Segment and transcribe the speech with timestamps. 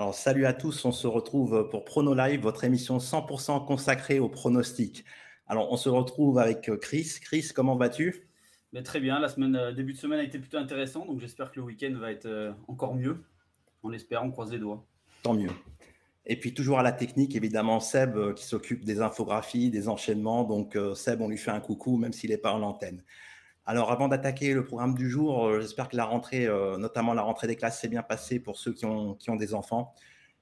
[0.00, 4.30] Alors, salut à tous, on se retrouve pour Prono Live, votre émission 100% consacrée au
[4.30, 5.04] pronostic.
[5.46, 7.18] Alors, on se retrouve avec Chris.
[7.20, 8.26] Chris, comment vas-tu?
[8.72, 11.52] Mais Très bien, la semaine, euh, début de semaine a été plutôt intéressant, donc j'espère
[11.52, 13.22] que le week-end va être euh, encore mieux.
[13.82, 14.86] On espère, on croise les doigts.
[15.22, 15.50] Tant mieux.
[16.24, 20.44] Et puis toujours à la technique, évidemment, Seb euh, qui s'occupe des infographies, des enchaînements.
[20.44, 23.04] Donc Seb, on lui fait un coucou, même s'il n'est pas en antenne.
[23.66, 26.48] Alors avant d'attaquer le programme du jour, j'espère que la rentrée,
[26.78, 29.54] notamment la rentrée des classes, s'est bien passée pour ceux qui ont, qui ont des
[29.54, 29.94] enfants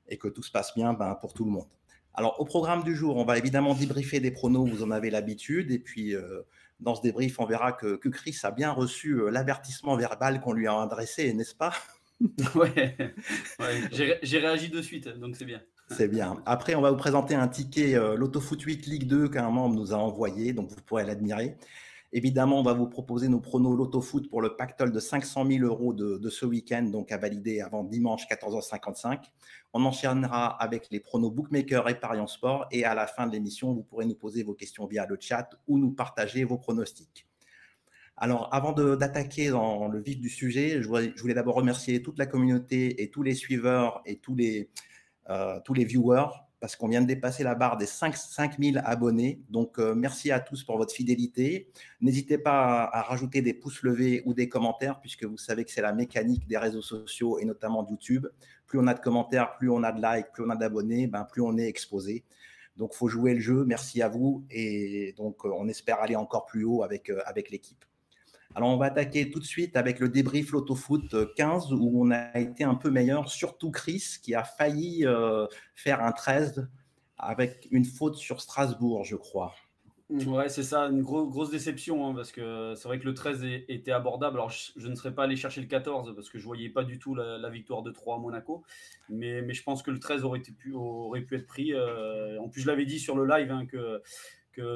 [0.09, 1.69] et que tout se passe bien ben, pour tout le monde.
[2.19, 5.71] Alors, au programme du jour, on va évidemment débriefer des pronos, vous en avez l'habitude.
[5.71, 6.43] Et puis, euh,
[6.81, 10.67] dans ce débrief, on verra que, Chris a bien reçu euh, l'avertissement verbal qu'on lui
[10.67, 11.73] a adressé, n'est-ce pas?
[12.57, 12.69] Oui,
[13.93, 15.63] j'ai réagi de suite, donc c'est bien.
[15.89, 16.43] C'est bien.
[16.47, 19.93] Après, on va vous présenter un ticket euh, l'Autofoot 8 Ligue 2 qu'un membre nous
[19.93, 21.57] a envoyé, donc vous pourrez l'admirer.
[22.13, 25.93] Évidemment, on va vous proposer nos pronos Loto-Foot pour le pactole de 500 000 euros
[25.93, 29.25] de, ce week-end, donc à valider avant dimanche 14h55.
[29.75, 32.67] On enchaînera avec les pronos Bookmaker et Parion Sport.
[32.71, 35.51] Et à la fin de l'émission, vous pourrez nous poser vos questions via le chat
[35.67, 37.27] ou nous partager vos pronostics.
[38.17, 43.03] Alors, avant d'attaquer dans le vif du sujet, je voulais, d'abord remercier toute la communauté
[43.03, 44.71] et tous les suiveurs et tous les,
[45.29, 46.27] euh, tous les viewers
[46.61, 49.41] parce qu'on vient de dépasser la barre des 5, 5000 abonnés.
[49.49, 51.71] Donc, euh, merci à tous pour votre fidélité.
[52.01, 55.83] N'hésitez pas à, rajouter des pouces levés ou des commentaires, puisque vous savez que c'est
[55.83, 58.27] la mécanique des réseaux sociaux et notamment YouTube.
[58.67, 61.25] Plus on a de commentaires, plus on a de likes, plus on a d'abonnés, ben,
[61.25, 62.25] plus on est exposé.
[62.77, 63.65] Donc, faut jouer le jeu.
[63.65, 64.45] Merci à vous.
[64.51, 67.85] Et donc, euh, on espère aller encore plus haut avec, euh, avec l'équipe.
[68.55, 72.39] Alors, on va attaquer tout de suite avec le débrief Lotofoot 15 où on a
[72.39, 76.69] été un peu meilleur, surtout Chris qui a failli euh, faire un 13
[77.19, 79.55] avec une faute sur Strasbourg, je crois.
[80.11, 83.93] Ouais, c'est ça, une grosse déception hein, parce que c'est vrai que le 13 était
[83.93, 84.39] abordable.
[84.39, 86.99] Alors, je, ne serais pas allé chercher le 14 parce que je voyais pas du
[86.99, 88.65] tout la, victoire de 3 à Monaco,
[89.11, 91.75] mais, mais, je pense que le 13 aurait, été pu, aurait pu être pris.
[91.75, 94.01] Euh, en plus, je l'avais dit sur le live hein, que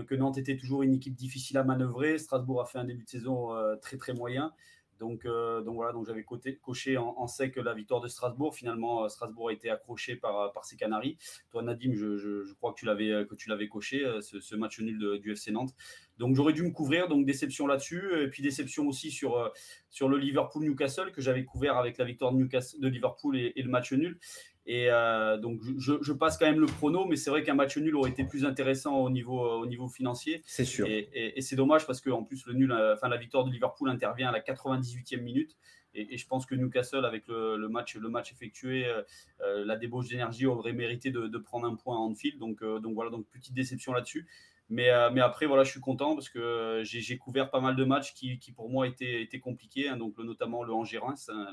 [0.07, 2.19] que, Nantes était toujours une équipe difficile à manœuvrer.
[2.19, 4.53] Strasbourg a fait un début de saison euh, très très moyen.
[5.01, 8.55] Donc, euh, donc voilà, donc j'avais coché en, sec la victoire de Strasbourg.
[8.55, 11.19] Finalement, euh, Strasbourg a été accroché par, par ses Canaries.
[11.51, 15.33] Toi, Nadim, je, crois que tu l'avais que tu l'avais coché ce, match nul du
[15.33, 15.75] FC Nantes.
[16.19, 17.09] Donc j'aurais dû me couvrir.
[17.09, 19.53] Donc déception là-dessus, et puis déception aussi sur
[19.91, 23.53] sur le Liverpool Newcastle que j'avais couvert avec la victoire de, Newcastle, de Liverpool et,
[23.57, 24.21] le match nul.
[24.65, 27.97] Et euh, donc, je, passe quand même le prono, mais c'est vrai qu'un match nul
[27.97, 30.43] aurait été plus intéressant au niveau, au niveau financier.
[30.47, 30.87] C'est sûr.
[30.87, 34.29] Et, c'est dommage parce qu'en plus, le nul, euh, enfin, la victoire de Liverpool intervient
[34.29, 35.57] à la 98e minute.
[35.95, 40.47] Et, je pense que Newcastle, avec le, match, le match effectué, euh, la débauche d'énergie
[40.47, 42.39] aurait mérité de, prendre un point à Anfield.
[42.39, 44.27] Donc, donc voilà, donc petite déception là-dessus.
[44.73, 47.85] Mais, euh, mais après, voilà, je suis content parce que j'ai couvert pas mal de
[47.85, 51.47] matchs qui, qui pour moi étaient, étaient compliqués, hein, donc notamment le Angers-Reims, hein,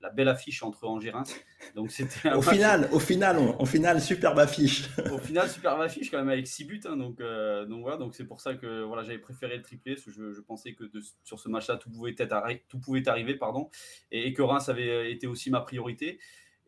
[0.00, 1.36] la, belle affiche entre Angers-Reims.
[1.76, 4.88] Donc c'était au final, au final, au final, superbe affiche.
[5.12, 8.16] au final, superbe affiche quand même avec 6 buts, hein, donc euh, donc voilà, donc
[8.16, 10.90] c'est pour ça que voilà, j'avais préféré le triplé parce que je, je pensais que
[11.22, 12.34] sur ce match-là tout pouvait être
[12.68, 13.70] tout pouvait arriver, pardon,
[14.10, 16.18] et, et que Reims avait été aussi ma priorité.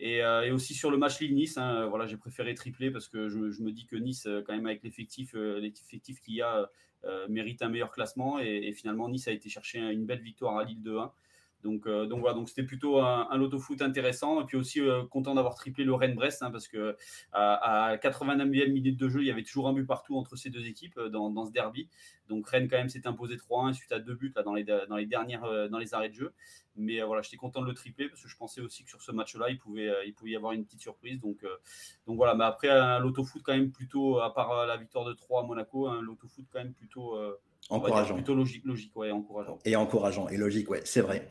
[0.02, 3.38] Euh, et, aussi sur le match Lille-Nice, hein, voilà, j'ai préféré tripler parce que je,
[3.38, 6.70] me dis que Nice, euh, quand même avec l'effectif, euh, l'effectif qu'il y a,
[7.28, 8.40] mérite un meilleur classement.
[8.40, 11.12] Et, finalement, Nice a été chercher une belle victoire à Lille 2-1.
[11.66, 14.40] Donc, donc voilà, donc c'était plutôt un, un loto foot intéressant.
[14.40, 16.96] Et puis aussi content d'avoir triplé le Rennes-Brest hein, parce que
[17.32, 20.66] à, 89e minute de jeu, il y avait toujours un but partout entre ces deux
[20.66, 21.88] équipes dans, dans ce derby.
[22.28, 24.96] Donc Rennes quand même s'est imposé 3-1 suite à deux buts là, dans, les, dans
[24.96, 26.32] les dernières dans les arrêts de jeu.
[26.76, 29.02] Mais euh, voilà, j'étais content de le tripler parce que je pensais aussi que sur
[29.02, 31.20] ce match-là, il pouvait, euh, il pouvait y avoir une petite surprise.
[31.20, 31.56] Donc, euh,
[32.06, 35.42] donc voilà, mais après, un loto-foot quand même plutôt, à part la victoire de 3
[35.42, 37.18] à Monaco, un loto-foot quand même plutôt
[37.70, 38.14] encourageant.
[38.14, 39.58] plutôt logique, logique ouais, encourageant.
[39.64, 41.28] Et encourageant, et logique, ouais, c'est vrai.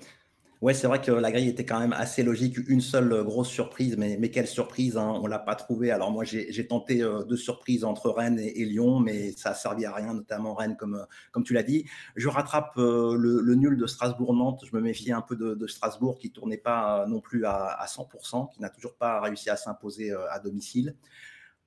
[0.62, 2.58] Ouais, c'est vrai que la grille était quand même assez logique.
[2.70, 5.92] Une seule euh, grosse surprise, mais, mais quelle surprise, hein, on ne l'a pas trouvé.
[5.92, 9.86] Alors moi, j'ai tenté euh, deux surprises entre Rennes et, Lyon, mais ça n'a servi
[9.86, 11.86] à rien, notamment Rennes, comme, euh, comme tu l'as dit.
[12.16, 14.64] Je rattrape le, nul de Strasbourg-Nantes.
[14.66, 18.50] Je me méfiais un peu de, Strasbourg, qui ne tournait pas non plus à, 100%,
[18.54, 20.96] qui n'a toujours pas réussi à s'imposer à domicile.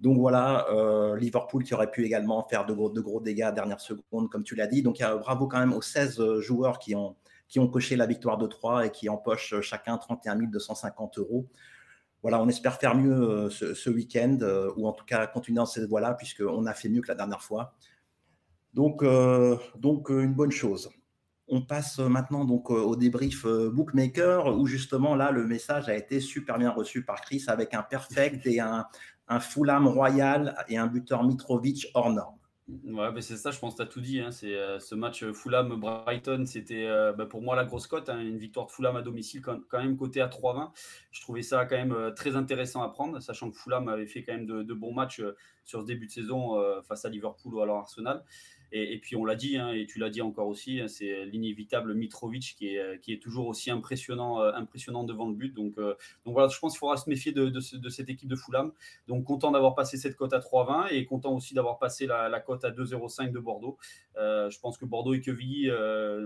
[0.01, 0.67] Donc voilà,
[1.19, 4.45] Liverpool qui aurait pu également faire de gros, de gros dégâts à dernière seconde, comme
[4.45, 4.83] tu l'as dit.
[4.83, 7.17] Donc bravo quand même aux 16 joueurs qui ont
[7.49, 11.49] qui ont coché la victoire de 3 et qui empochent euh, chacun 31 250 euros.
[12.23, 15.67] Voilà, on espère faire mieux euh, ce, week-end, euh, ou en tout cas continuer dans
[15.67, 17.75] cette voie-là, puisqu'on a fait mieux que la dernière fois.
[18.75, 19.03] Donc,
[19.77, 20.91] donc une bonne chose.
[21.49, 26.59] On passe maintenant donc au débrief Bookmaker, où justement là, le message a été super
[26.59, 28.87] bien reçu par Chris avec un perfect et un,
[29.27, 32.38] un Fulham Royal et un buteur Mitrovic hors norme.
[32.69, 34.21] Ouais, bah, c'est ça, je pense que tu as tout dit.
[34.21, 34.29] Hein.
[34.45, 38.11] Euh, ce match Fulham-Brighton, c'était euh, bah, pour moi la grosse cote.
[38.11, 38.21] Hein.
[38.21, 40.71] Une victoire de Fulham à domicile, quand, même côté à 3-20.
[41.11, 44.23] Je trouvais ça quand même euh, très intéressant à prendre, sachant que Fulham avait fait
[44.23, 45.23] quand même de, bons matchs
[45.65, 48.23] sur ce début de saison face à Liverpool ou alors Arsenal.
[48.71, 51.95] Et, puis on l'a dit, hein, et tu l'as dit encore aussi, hein, c'est l'inévitable
[51.95, 55.55] Mitrovic qui est, est toujours aussi impressionnant, euh, impressionnant devant le but.
[55.55, 55.95] Donc, euh,
[56.27, 58.73] donc voilà, je pense qu'il faudra se méfier de, cette équipe de Fulham.
[59.07, 62.65] Donc content d'avoir passé cette cote à 3,20 et content aussi d'avoir passé la, cote
[62.65, 63.79] à 2,05 de Bordeaux.
[64.17, 65.71] Euh, je pense que Bordeaux et Quevilly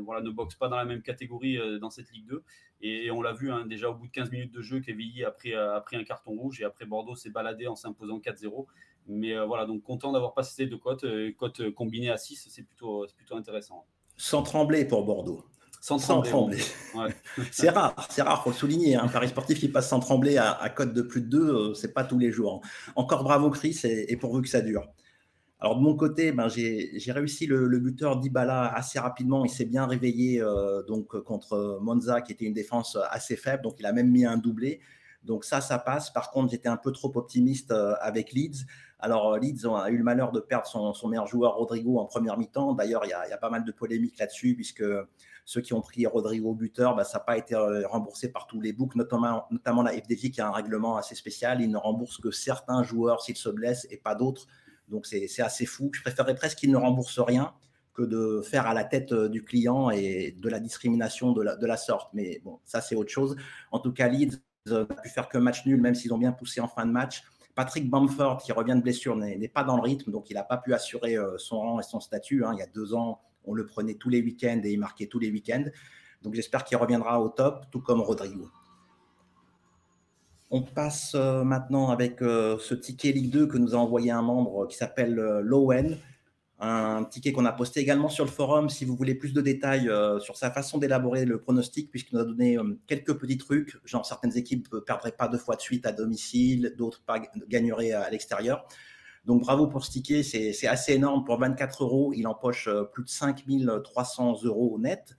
[0.05, 2.43] voilà, ne boxent pas dans la même catégorie dans cette Ligue 2.
[2.85, 5.29] Et, on l'a vu hein, déjà au bout de 15 minutes de jeu, Quevilly a
[5.29, 8.67] a pris un carton rouge et après Bordeaux s'est baladé en s'imposant 4-0.
[9.09, 11.05] Mais euh, voilà, donc content d'avoir passé ces deux cotes.
[11.05, 13.87] Euh, cotes combinées à 6, c'est plutôt, plutôt intéressant.
[14.17, 15.45] Sans trembler pour Bordeaux.
[15.81, 16.61] Sans trembler.
[17.51, 18.95] c'est rare, c'est rare, faut le souligner.
[18.95, 19.09] Un hein.
[19.09, 21.93] pari sportif qui passe sans trembler à, à cote de plus de 2, euh, c'est
[21.93, 22.61] pas tous les jours.
[22.95, 24.87] Encore bravo Chris et, pourvu que ça dure.
[25.59, 29.45] Alors de mon côté, ben, j'ai réussi le, buteur d'Ibala assez rapidement.
[29.45, 30.45] Il s'est bien réveillé
[30.89, 33.63] donc contre Monza, qui était une défense assez faible.
[33.63, 34.81] Donc il a même mis un doublé.
[35.23, 36.11] Donc ça, ça passe.
[36.11, 38.67] Par contre, j'étais un peu trop optimiste avec Leeds.
[39.03, 42.39] Alors, euh, Leeds a eu le malheur de perdre son, meilleur joueur, Rodrigo, en première
[42.39, 42.73] mi-temps.
[42.73, 44.85] D'ailleurs, il y, a pas mal de polémiques là-dessus, puisque
[45.45, 48.61] ceux qui ont pris Rodrigo buteur, bah, ça n'a pas été euh, remboursé par tous
[48.61, 49.49] les books, notamment,
[49.83, 51.61] la FDJ qui a un règlement assez spécial.
[51.61, 54.47] Il ne rembourse que certains joueurs s'ils se blessent et pas d'autres.
[54.87, 55.91] Donc, c'est assez fou.
[55.93, 57.53] Je préférerais presque qu'il ne rembourse rien
[57.95, 61.57] que de faire à la tête euh, du client et de la discrimination de la,
[61.57, 62.15] de la sorte.
[62.15, 63.35] Mais bon, ça, c'est autre chose.
[63.73, 66.61] En tout cas, Leeds n'a pu faire que match nul, même s'ils ont bien poussé
[66.61, 67.25] en fin de match.
[67.55, 70.57] Patrick Bamford, qui revient de blessure, n'est pas dans le rythme, donc il n'a pas
[70.57, 72.45] pu assurer euh, son rang et son statut.
[72.45, 72.53] Hein.
[72.55, 75.19] Il y a deux ans, on le prenait tous les week-ends et il marquait tous
[75.19, 75.65] les week-ends.
[76.23, 78.49] Donc j'espère qu'il reviendra au top, tout comme Rodrigo.
[80.51, 84.23] On passe euh, maintenant avec euh, ce ticket Ligue 2 que nous a envoyé un
[84.23, 85.99] membre qui s'appelle Lowen
[86.65, 89.89] un ticket qu'on a posté également sur le forum si vous voulez plus de détails
[89.89, 93.77] euh, sur sa façon d'élaborer le pronostic, puisqu'il nous a donné euh, quelques petits trucs,
[93.85, 97.03] genre certaines équipes ne perdraient pas deux fois de suite à domicile, d'autres
[97.49, 98.65] gagneraient à, l'extérieur.
[99.25, 101.25] Donc bravo pour ce ticket, c'est assez énorme.
[101.25, 105.17] Pour 24 euros, il empoche euh, plus de 5300 euros net.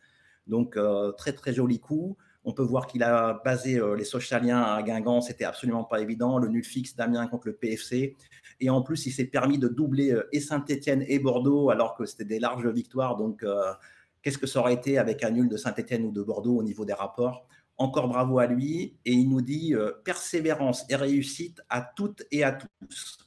[0.48, 0.78] Donc
[1.18, 2.18] très très joli coup.
[2.45, 6.38] On peut voir qu'il a basé les Socialiens à Guingamp, c'était absolument pas évident.
[6.38, 8.16] Le nul fixe d'Amiens contre le PFC.
[8.60, 12.06] Et en plus, il s'est permis de doubler euh, et Saint-Etienne et Bordeaux, alors que
[12.06, 13.18] c'était des larges victoires.
[13.18, 13.74] Donc, euh,
[14.22, 16.86] qu'est-ce que ça aurait été avec un nul de Saint-Etienne ou de Bordeaux au niveau
[16.86, 17.48] des rapports?
[17.78, 18.95] Encore bravo à lui.
[19.06, 23.18] Et il nous dit euh, persévérance et réussite à toutes et à tous.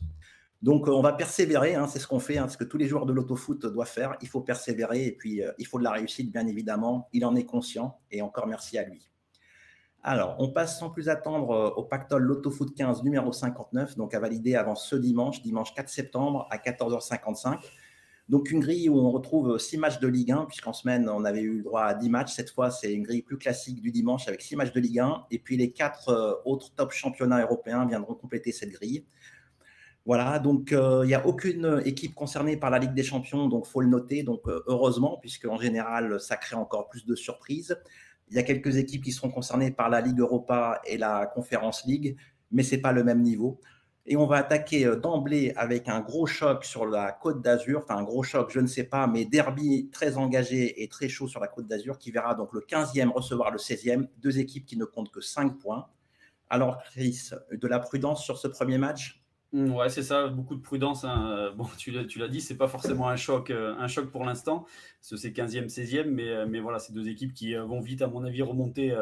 [0.66, 3.06] Donc, on va persévérer, hein, c'est ce qu'on fait, hein, ce que tous les joueurs
[3.06, 4.16] de l'autofoot doivent faire.
[4.20, 7.08] Il faut persévérer et puis il faut de la réussite, bien évidemment.
[7.12, 9.08] Il en est conscient et encore merci à lui.
[10.02, 14.12] Alors, on passe sans plus attendre euh, au pactole Lotto Foot 15 numéro 59, donc
[14.12, 17.60] à valider avant ce dimanche, dimanche 4 septembre à 14h55.
[18.28, 21.42] Donc une grille où on retrouve six matchs de Ligue 1, puisqu'en semaine on avait
[21.42, 22.32] eu droit à 10 matchs.
[22.32, 25.26] Cette fois, c'est une grille plus classique du dimanche avec six matchs de Ligue 1.
[25.30, 29.04] Et puis les quatre euh, autres top championnats européens viendront compléter cette grille.
[30.06, 33.66] Voilà, donc euh, il n'y a aucune équipe concernée par la Ligue des Champions, donc
[33.66, 34.22] faut le noter.
[34.22, 37.76] Donc heureusement, puisque en général, ça crée encore plus de surprises.
[38.28, 41.84] Il y a quelques équipes qui seront concernées par la Ligue Europa et la Conference
[41.86, 42.16] League,
[42.50, 43.60] mais ce n'est pas le même niveau.
[44.08, 47.96] Et on va attaquer euh, d'emblée avec un gros choc sur la Côte d'Azur, enfin
[47.96, 51.40] un gros choc, je ne sais pas, mais derby très engagé et très chaud sur
[51.40, 54.84] la Côte d'Azur, qui verra donc le 15e recevoir le 16e, deux équipes qui ne
[54.84, 55.88] comptent que 5 points.
[56.48, 59.25] Alors Chris, de la prudence sur ce premier match?
[59.52, 61.04] Ouais, c'est ça, beaucoup de prudence.
[61.04, 61.30] Hein.
[61.30, 64.66] Euh, tu l'as dit, c'est pas forcément un choc, euh, un choc pour l'instant.
[65.14, 68.24] C'est 15e, 16e, mais, euh, mais voilà, c'est deux équipes qui vont vite, à mon
[68.24, 68.94] avis, remonter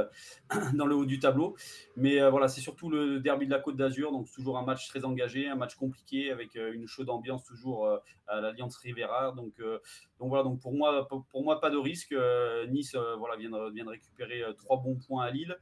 [0.75, 1.57] dans le haut du tableau.
[1.97, 5.05] Mais voilà, c'est surtout le derby de la Côte d'Azur, donc toujours un match très
[5.05, 7.89] engagé, un match compliqué avec une chaude ambiance toujours
[8.27, 9.33] à l'Alliance Rivera.
[9.33, 9.55] Donc,
[10.19, 12.15] donc voilà, donc pour moi, pour moi, pas de risque.
[12.69, 15.57] nice, voilà, vient de, vient de récupérer trois bons points à Lille.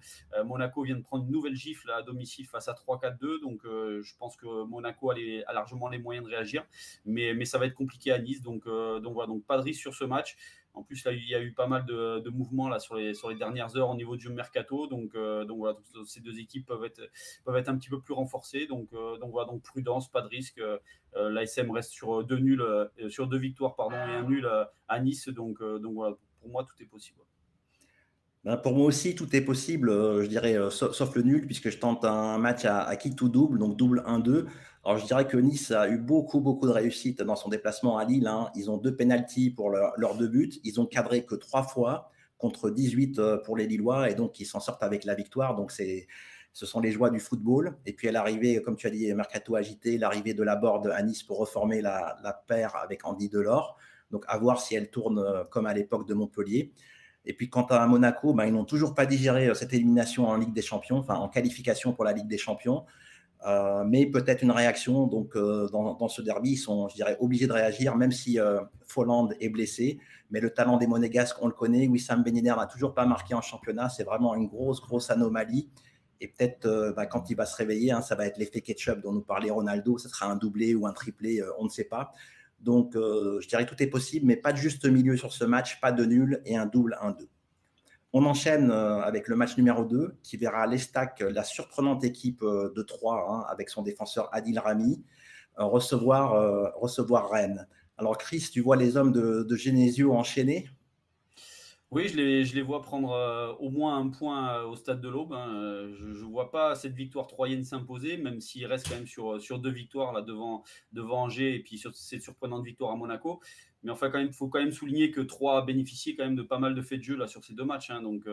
[0.44, 4.36] Monaco vient de prendre une nouvelle gifle à domicile face à 3-4-2, donc je pense
[4.36, 6.64] que Monaco a, largement les moyens de réagir,
[7.04, 8.42] mais, mais ça va être compliqué à Nice.
[8.42, 10.31] Donc, euh, donc voilà, donc pas de risque sur ce match.
[10.74, 13.94] En plus, il y a eu pas mal de, mouvements sur, les, dernières heures au
[13.94, 14.86] niveau du mercato.
[14.86, 18.66] Donc, euh, voilà, ces deux équipes peuvent être, un petit peu plus renforcées.
[18.66, 20.62] Donc, euh, donc voilà, donc prudence, pas de risque.
[21.14, 22.64] L'ASM reste sur deux nuls,
[23.08, 24.48] sur deux victoires pardon, et un nul
[24.88, 25.28] à Nice.
[25.28, 27.20] Donc, voilà, pour moi, tout est possible.
[28.44, 32.04] Ben, pour moi aussi, tout est possible, je dirais, sauf, le nul, puisque je tente
[32.04, 34.46] un match à, à qui tout double, donc double 1-2.
[34.84, 38.04] Alors, je dirais que Nice a eu beaucoup, beaucoup de réussite dans son déplacement à
[38.04, 38.26] Lille.
[38.26, 38.50] Hein.
[38.56, 40.52] Ils ont deux pénalties pour leurs deux buts.
[40.64, 44.44] Ils ont cadré que trois fois contre 18 euh, pour les Lillois et donc ils
[44.44, 45.54] s'en sortent avec la victoire.
[45.54, 46.08] Donc, c'est
[46.52, 47.78] Ce sont les joies du football.
[47.86, 51.22] Et puis, l'arrivée, comme tu as dit, Mercato agité, l'arrivée de la Borde à Nice
[51.22, 53.78] pour reformer la, paire avec Andy Delors.
[54.10, 56.72] Donc, à voir si elle tourne euh, comme à l'époque de Montpellier.
[57.24, 60.36] Et puis, quant à Monaco, ben, ils n'ont toujours pas digéré euh, cette élimination en
[60.36, 62.84] Ligue des Champions, en qualification pour la Ligue des Champions.
[63.46, 65.06] Euh, mais peut-être une réaction.
[65.06, 68.38] Donc, dans, ce derby, ils sont, je dirais, obligés de réagir, même si
[68.86, 69.98] Folland est blessé.
[70.30, 71.88] Mais le talent des Monégasques, on le connaît.
[71.88, 73.88] Wissam Ben n'a toujours pas marqué en championnat.
[73.88, 75.68] C'est vraiment une grosse, grosse anomalie.
[76.20, 79.12] Et peut-être, bah, quand il va se réveiller, hein, ça va être l'effet ketchup dont
[79.12, 79.98] nous parlait Ronaldo.
[79.98, 82.12] Ce sera un doublé ou un triplé, on ne sait pas.
[82.62, 85.80] Donc, euh, je dirais tout est possible, mais pas de juste milieu sur ce match,
[85.80, 87.26] pas de nul et un double 1-2.
[88.12, 92.72] On enchaîne euh, avec le match numéro 2 qui verra l'Estac, la surprenante équipe euh,
[92.76, 95.02] de 3 hein, avec son défenseur Adil Rami,
[95.56, 97.68] recevoir, recevoir Rennes.
[97.98, 100.70] Alors Chris, tu vois les hommes de, de Genesio enchaîner?
[101.92, 105.34] Oui, je les, vois prendre euh, au moins un point euh, au stade de l'Aube.
[105.34, 105.54] Hein.
[105.54, 109.58] Euh, je ne vois pas cette victoire troyenne s'imposer, même s'il reste quand même sur,
[109.58, 113.42] deux victoires là, devant, devant Angers et puis sur cette surprenante victoire à Monaco.
[113.82, 116.58] Mais enfin, il faut quand même souligner que Troyes a bénéficié quand même de pas
[116.58, 117.90] mal de faits de jeu là, sur ces deux matchs.
[117.90, 118.00] Hein.
[118.00, 118.26] Donc,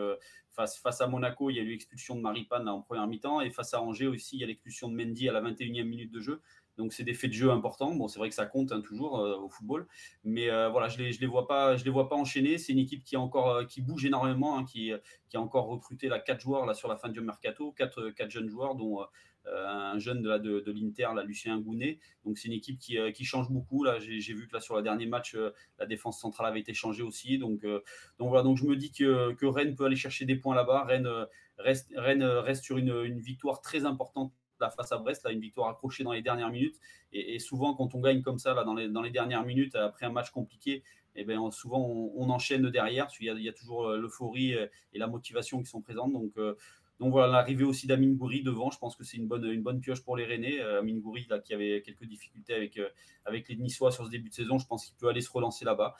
[0.52, 3.42] face, face à Monaco, il y a eu l'expulsion de Maripane en première mi-temps.
[3.42, 6.10] Et face à Angers aussi, il y a l'expulsion de Mendy à la 21e minute
[6.10, 6.40] de jeu.
[6.78, 7.94] Donc c'est des faits de jeu importants.
[7.94, 9.86] Bon, c'est vrai que ça compte hein, toujours euh, au football,
[10.24, 12.58] mais euh, voilà, je les je les vois pas, je les vois pas enchaîner.
[12.58, 14.92] C'est une équipe qui encore euh, qui bouge énormément, hein, qui
[15.28, 18.30] qui a encore recruté là quatre joueurs là sur la fin du mercato, quatre quatre
[18.30, 19.04] jeunes joueurs dont
[19.46, 21.98] un jeune de, de, l'Inter, Lucien Gounet.
[22.24, 23.84] Donc c'est une équipe qui, qui, change beaucoup.
[23.84, 25.34] Là, j'ai vu que là sur le dernier match,
[25.78, 27.38] la défense centrale avait été changée aussi.
[27.38, 30.54] Donc, donc voilà, donc je me dis que, que Rennes peut aller chercher des points
[30.54, 30.84] là-bas.
[30.84, 31.08] Rennes
[31.56, 34.30] reste, Rennes reste sur une, une victoire très importante
[34.68, 36.76] face à Brest, là, une victoire accrochée dans les dernières minutes.
[37.12, 40.04] Et, souvent, quand on gagne comme ça, là, dans, les, dans les dernières minutes, après
[40.06, 40.82] un match compliqué,
[41.16, 43.08] eh bien, souvent on, enchaîne derrière.
[43.20, 45.80] Il y, a, il y a toujours euh, l'euphorie euh, et la motivation qui sont
[45.80, 46.12] présentes.
[46.12, 46.54] Donc, euh,
[46.98, 49.80] donc voilà, l'arrivée aussi d'Amin Goury devant, je pense que c'est une bonne, une bonne
[49.80, 50.60] pioche pour les Rennais.
[50.60, 52.78] Amin Goury, là, qui avait quelques difficultés avec,
[53.24, 55.64] avec les Niçois sur ce début de saison, je pense qu'il peut aller se relancer
[55.64, 55.94] là-bas.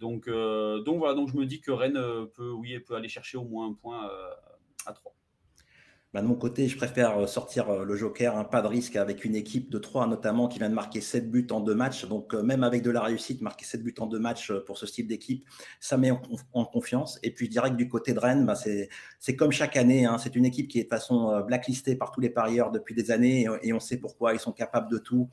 [0.00, 3.44] Donc, donc voilà, donc je me dis que Rennes peut, oui, peut aller chercher au
[3.44, 4.10] moins un point
[4.86, 5.15] à 3.
[6.16, 8.96] Bah, de mon côté, je préfère euh, sortir euh, le joker, un pas de risque
[8.96, 12.06] avec une équipe de 3 notamment qui vient de marquer 7 buts en deux matchs.
[12.06, 14.86] Donc euh, même avec de la réussite, marquer 7 buts en deux matchs pour ce
[14.86, 15.44] style d'équipe,
[15.78, 17.18] ça met en, confiance.
[17.22, 20.06] Et puis que du côté de Rennes, bah, c'est comme chaque année.
[20.06, 20.16] Hein.
[20.16, 23.46] c'est une équipe qui est de façon blacklistée par tous les parieurs depuis des années
[23.62, 24.32] et on sait pourquoi.
[24.32, 25.28] Ils sont capables de tout.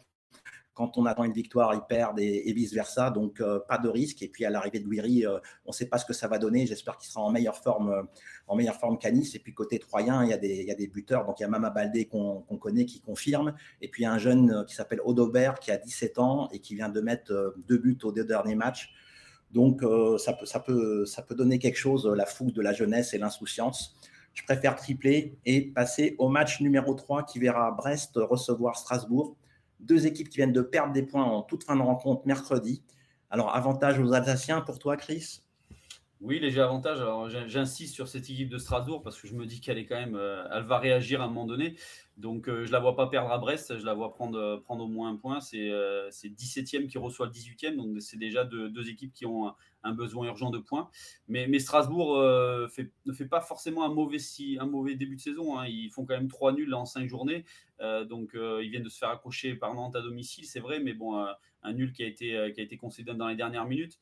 [0.73, 3.11] Quand on attend une victoire, ils perdent et, vice-versa.
[3.11, 4.23] Donc, euh, pas de risque.
[4.23, 6.39] Et puis, à l'arrivée de Guiri, euh, on ne sait pas ce que ça va
[6.39, 6.65] donner.
[6.65, 9.31] J'espère qu'il sera en meilleure forme, euh, forme qu'Anis.
[9.35, 11.25] Et puis, côté troyen, il y a des, il y a buteurs.
[11.25, 13.53] Donc, il y a Mama Baldé qu'on connaît, qui confirme.
[13.81, 17.01] Et puis, un jeune qui s'appelle Odobert, qui a 17 ans et qui vient de
[17.01, 18.93] mettre deux buts aux deux derniers matchs.
[19.51, 19.81] Donc,
[20.17, 23.19] ça, peut, ça, peut, ça peut donner quelque chose, la fougue de la jeunesse et
[23.19, 23.95] l'insouciance.
[24.33, 29.35] Je préfère tripler et passer au match numéro 3 qui verra Brest recevoir Strasbourg.
[29.83, 32.81] Deux équipes qui viennent de perdre des points en toute fin de rencontre mercredi.
[33.29, 35.42] Alors, avantage aux Alsaciens pour toi, Chris?
[36.23, 37.01] Oui, léger avantage.
[37.01, 39.99] Alors, j'insiste sur cette équipe de Strasbourg parce que je me dis qu'elle est quand
[39.99, 41.75] même, euh, elle va réagir à un moment donné.
[42.15, 43.77] Donc, euh, je la vois pas perdre à Brest.
[43.77, 45.41] Je la vois prendre, euh, prendre au moins un point.
[45.41, 47.75] C'est 17e qui reçoit le 18e.
[47.75, 49.53] Donc, c'est déjà deux, équipes qui ont
[49.83, 50.89] un, besoin urgent de points.
[51.27, 52.67] Mais, Strasbourg ne
[53.13, 54.19] fait pas forcément un mauvais,
[54.59, 55.59] un mauvais début de saison.
[55.59, 55.67] Hein.
[55.67, 57.43] Ils font quand même trois nuls en cinq journées.
[57.81, 60.79] donc, ils viennent de se faire accrocher par Nantes à domicile, c'est vrai.
[60.79, 61.17] Mais bon,
[61.63, 63.99] un nul qui a été, qui a été concédé dans les dernières minutes.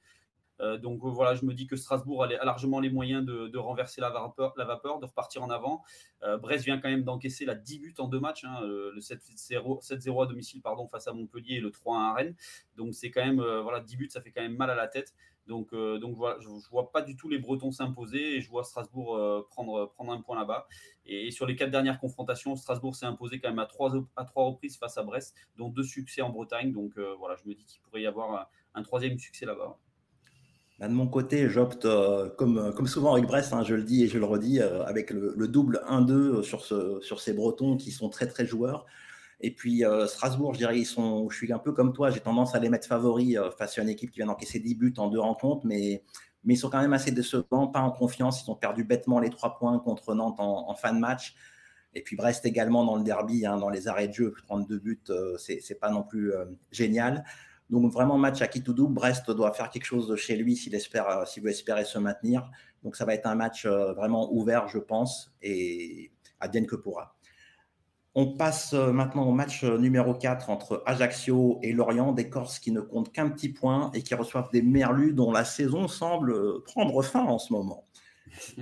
[0.61, 4.09] Euh, donc voilà, je me dis que Strasbourg a, largement les moyens de, renverser la
[4.09, 5.83] vapeur, de repartir en avant.
[6.23, 10.23] Euh, Brest vient quand même d'encaisser la 10 buts en deux matchs, hein, le 7-0
[10.23, 12.35] à domicile pardon, face à Montpellier et le 3-1 à Rennes.
[12.75, 14.87] Donc c'est quand même, euh, voilà, 10 buts, ça fait quand même mal à la
[14.87, 15.13] tête.
[15.47, 18.63] Donc, donc voilà, je ne vois pas du tout les Bretons s'imposer et je vois
[18.63, 20.67] Strasbourg prendre, prendre un point là-bas.
[21.05, 24.45] Et, sur les quatre dernières confrontations, Strasbourg s'est imposé quand même à trois, à trois
[24.45, 26.71] reprises face à Brest, dont deux succès en Bretagne.
[26.71, 29.77] Donc voilà, je me dis qu'il pourrait y avoir un troisième succès là-bas.
[30.81, 34.07] De mon côté, j'opte, euh, comme, comme souvent avec Brest, hein, je le dis et
[34.07, 38.09] je le redis, euh, avec le, double 1-2 sur, ce, sur ces Bretons qui sont
[38.09, 38.87] très très joueurs.
[39.41, 42.59] Et puis euh, Strasbourg, je dirais, je suis un peu comme toi, j'ai tendance à
[42.59, 45.65] les mettre favoris face à une équipe qui vient d'encaisser 10 buts en deux rencontres,
[45.65, 46.03] mais,
[46.45, 48.43] ils sont quand même assez décevants, pas en confiance.
[48.43, 51.35] Ils ont perdu bêtement les trois points contre Nantes en, fin de match.
[51.93, 54.79] Et puis Brest également dans le derby, hein, dans les arrêts de jeu, prendre deux
[54.79, 55.03] buts,
[55.37, 56.33] c'est pas non plus
[56.71, 57.23] génial.
[57.71, 58.93] Donc vraiment match à qui tout double.
[58.93, 61.97] Brest doit faire quelque chose de chez lui s'il espère, euh, s'il veut espérer se
[61.97, 62.51] maintenir.
[62.83, 66.11] Donc ça va être un match euh, vraiment ouvert, je pense, et
[66.41, 67.15] advienne que pourra.
[68.13, 72.73] On passe euh, maintenant au match numéro 4 entre Ajaccio et Lorient, des Corses qui
[72.73, 77.01] ne comptent qu'un petit point et qui reçoivent des Merlus dont la saison semble prendre
[77.01, 77.85] fin en ce moment.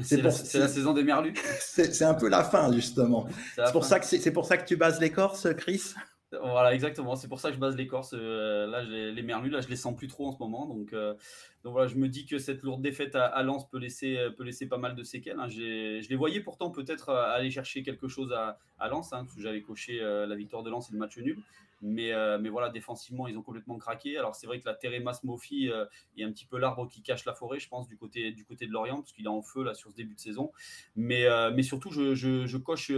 [0.02, 1.36] C'est la, saison des merlus.
[1.60, 3.28] C'est un peu la fin, justement.
[3.56, 5.94] C'est pour, ça que pour ça que tu bases l'écorce, Chris?
[6.32, 7.16] Voilà, exactement.
[7.16, 8.14] C'est pour ça que je base l'écorce.
[8.14, 10.68] Euh, là, les merlus, là, je les sens plus trop en ce moment.
[10.68, 11.16] Donc, euh,
[11.64, 14.68] donc voilà, je me dis que cette lourde défaite à, Lens peut laisser, peut laisser
[14.68, 15.40] pas mal de séquelles.
[15.40, 15.50] Hein.
[15.50, 19.62] Je les voyais pourtant peut-être aller chercher quelque chose à, Lens, hein, parce que j'avais
[19.62, 21.38] coché la victoire de Lens et le match nul.
[21.82, 24.18] Mais, euh, voilà, défensivement, ils ont complètement craqué.
[24.18, 25.86] Alors, c'est vrai que la Teremas Mofi euh,
[26.18, 28.98] est un petit peu l'arbre qui cache la forêt, je pense, du côté, de Lorient,
[28.98, 30.52] parce qu'il est en feu là sur ce début de saison.
[30.96, 32.92] Mais, euh, surtout, je, coche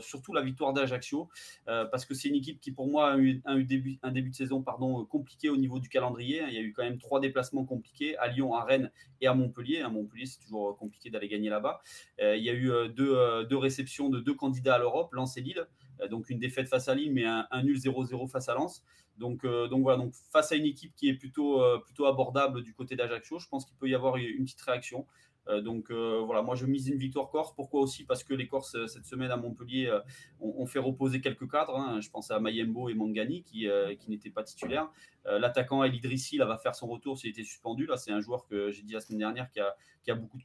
[0.00, 1.28] surtout la victoire d'Ajaccio,
[1.66, 4.62] parce que c'est une équipe qui, pour moi, a eu un, début, de saison
[5.08, 6.42] compliqué au niveau du calendrier.
[6.48, 8.90] Il y a eu quand même trois déplacements compliqués à Lyon, à Rennes
[9.20, 9.80] et à Montpellier.
[9.80, 11.80] À Montpellier, c'est toujours compliqué d'aller gagner là-bas.
[12.18, 15.66] il y a eu deux, deux réceptions de deux candidats à l'Europe, Lens et Lille.
[16.02, 18.84] Euh, donc une défaite face à Lille, mais un, nul 0-0 face à Lens.
[19.18, 22.62] Donc, euh, donc voilà, donc face à une équipe qui est plutôt, euh, plutôt abordable
[22.62, 25.06] du côté d'Ajaccio, je pense qu'il peut y avoir une petite réaction.
[25.64, 27.52] donc voilà, moi je mise une victoire corse.
[27.54, 28.04] Pourquoi aussi?
[28.04, 29.90] Parce que les Corses, cette semaine à Montpellier,
[30.40, 31.76] ont, fait reposer quelques cadres.
[31.76, 32.00] Hein.
[32.00, 33.66] Je pense à Mayembo et Mangani qui
[34.08, 34.88] n'étaient pas titulaires.
[35.24, 37.86] L'attaquant El Idrissi là, va faire son retour s'il était suspendu.
[37.86, 40.38] Là, c'est un joueur que j'ai dit la semaine dernière qui a, qui a beaucoup
[40.38, 40.42] de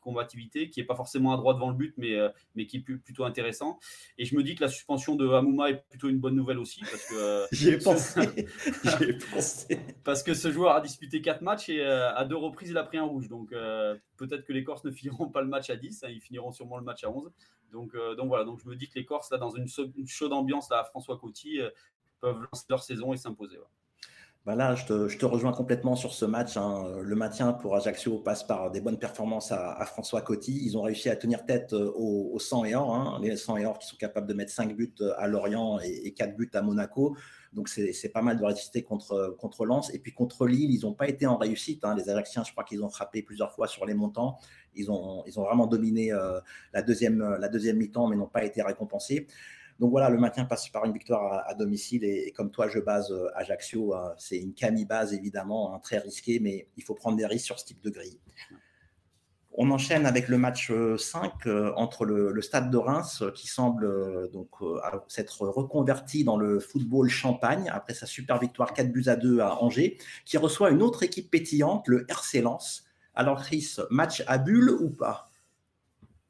[0.00, 2.80] combativité, qui n'est pas forcément à droit devant le but, mais, euh, mais qui est
[2.80, 3.78] plutôt intéressant.
[4.18, 6.80] Et je me dis que la suspension de Hamouma est plutôt une bonne nouvelle aussi.
[6.80, 8.20] Parce que, euh, J'y ai pensé.
[9.32, 9.80] pensé.
[10.04, 12.84] Parce que ce joueur a disputé 4 matchs et euh, à deux reprises, il a
[12.84, 13.28] pris un rouge.
[13.28, 13.50] Donc
[14.16, 16.78] peut-être que les Corses ne finiront pas le match à 10, hein, ils finiront sûrement
[16.78, 17.30] le match à 11.
[17.72, 19.66] Donc, donc voilà, donc je me dis que les Corses, là, dans une,
[20.06, 21.58] chaude ambiance là, à François Coty,
[22.20, 23.58] peuvent lancer leur saison et s'imposer.
[24.44, 26.56] Ben là, je te, rejoins complètement sur ce match.
[26.56, 26.96] Hein.
[27.00, 30.62] Le maintien pour Ajaccio passe par des bonnes performances à, François Coty.
[30.64, 32.92] Ils ont réussi à tenir tête euh, aux, 100 et or.
[32.92, 33.20] Hein.
[33.22, 36.12] Les 100 et or qui sont capables de mettre 5 buts euh, à Lorient et,
[36.12, 37.16] 4 buts à Monaco.
[37.52, 39.94] Donc c'est pas mal de résister contre, contre Lens.
[39.94, 41.84] Et puis contre Lille, ils n'ont pas été en réussite.
[41.84, 41.94] Hein.
[41.94, 44.38] Les Ajacciens, je crois qu'ils ont frappé plusieurs fois sur les montants.
[44.74, 46.40] Ils ont, vraiment dominé euh,
[46.72, 49.28] la deuxième, la deuxième mi-temps, mais n'ont pas été récompensés.
[49.82, 53.10] Donc voilà, le maintien passe par une victoire à, domicile et, comme toi, je base
[53.10, 53.96] euh, Ajaccio.
[53.96, 57.58] Euh, c'est une cami-base évidemment, hein, très risqué, mais il faut prendre des risques sur
[57.58, 58.20] ce type de grille.
[59.54, 64.50] On enchaîne avec le match 5 euh, entre le, Stade de Reims qui semble donc
[65.08, 69.64] s'être reconverti dans le football champagne après sa super victoire 4 buts à 2 à
[69.64, 72.84] Angers, qui reçoit une autre équipe pétillante, le RC Lens.
[73.16, 75.31] Alors Chris, match à bulle ou pas?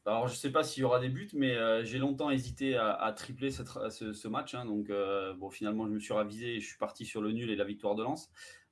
[0.04, 2.76] Alors, je ne sais pas s'il y aura des buts, mais euh, j'ai longtemps hésité
[2.76, 4.54] à, tripler ce, match.
[4.54, 4.64] Hein.
[4.64, 7.50] donc, euh, bon, finalement, je me suis ravisé et je suis parti sur le nul
[7.50, 8.28] et la victoire de Lens.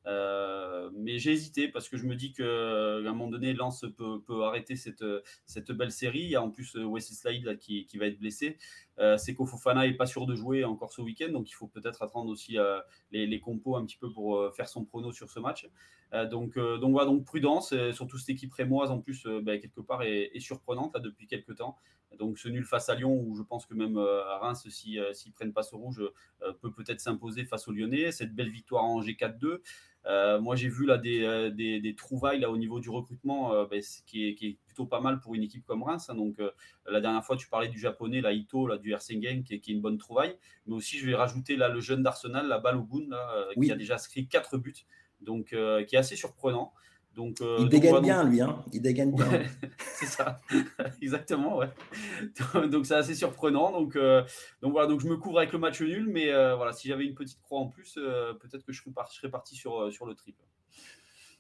[0.07, 4.45] Euh, mais j'ai hésité parce que je me dis qu'à un moment donné, Lens peut,
[4.45, 5.05] arrêter cette,
[5.47, 6.21] cette, belle série.
[6.21, 8.57] Il y a en plus Wesley Slide qui, va être blessé.
[8.99, 12.03] Euh, Seko Fofana n'est pas sûr de jouer encore ce week-end, donc il faut peut-être
[12.03, 12.57] attendre aussi
[13.11, 15.69] les, compos un petit peu pour faire son prono sur ce match.
[16.31, 20.39] donc, donc voilà, donc prudence, surtout cette équipe rémoise en plus, ben, quelque part, est,
[20.41, 21.77] surprenante depuis quelques temps.
[22.19, 25.31] Donc ce nul face à Lyon, où je pense que même à Reims, s'ils si,
[25.31, 26.03] prennent pas ce rouge,
[26.61, 28.11] peut peut-être s'imposer face aux Lyonnais.
[28.13, 29.61] Cette belle victoire en G4-2.
[30.07, 33.53] Euh, moi, j'ai vu là des, euh, des, des, trouvailles là au niveau du recrutement
[33.53, 36.09] euh, ben, qui, est, qui, est, plutôt pas mal pour une équipe comme Reims.
[36.09, 36.15] Hein.
[36.15, 36.39] donc,
[36.87, 39.73] la dernière fois, tu parlais du japonais, la Ito, là, du Ersengen, qui est, qui
[39.73, 40.37] est une bonne trouvaille.
[40.67, 43.95] Mais aussi, je vais rajouter là le jeune d'Arsenal, la Balogun, là, qui a déjà
[43.95, 44.87] inscrit 4 buts,
[45.21, 46.73] donc qui est assez surprenant.
[47.14, 48.40] Donc, euh, il dégaine bien, lui.
[48.40, 49.27] Hein il dégaine bien.
[49.79, 50.40] c'est ça,
[51.03, 51.59] exactement.
[51.59, 51.68] Ouais.
[52.70, 53.73] donc, c'est assez surprenant.
[53.73, 54.23] Donc, euh,
[54.62, 56.09] donc, voilà, donc je me couvre avec le match nul.
[56.09, 59.57] Mais euh, voilà, si j'avais une petite croix en plus, peut-être que je serais parti
[59.57, 60.42] sur, sur le triple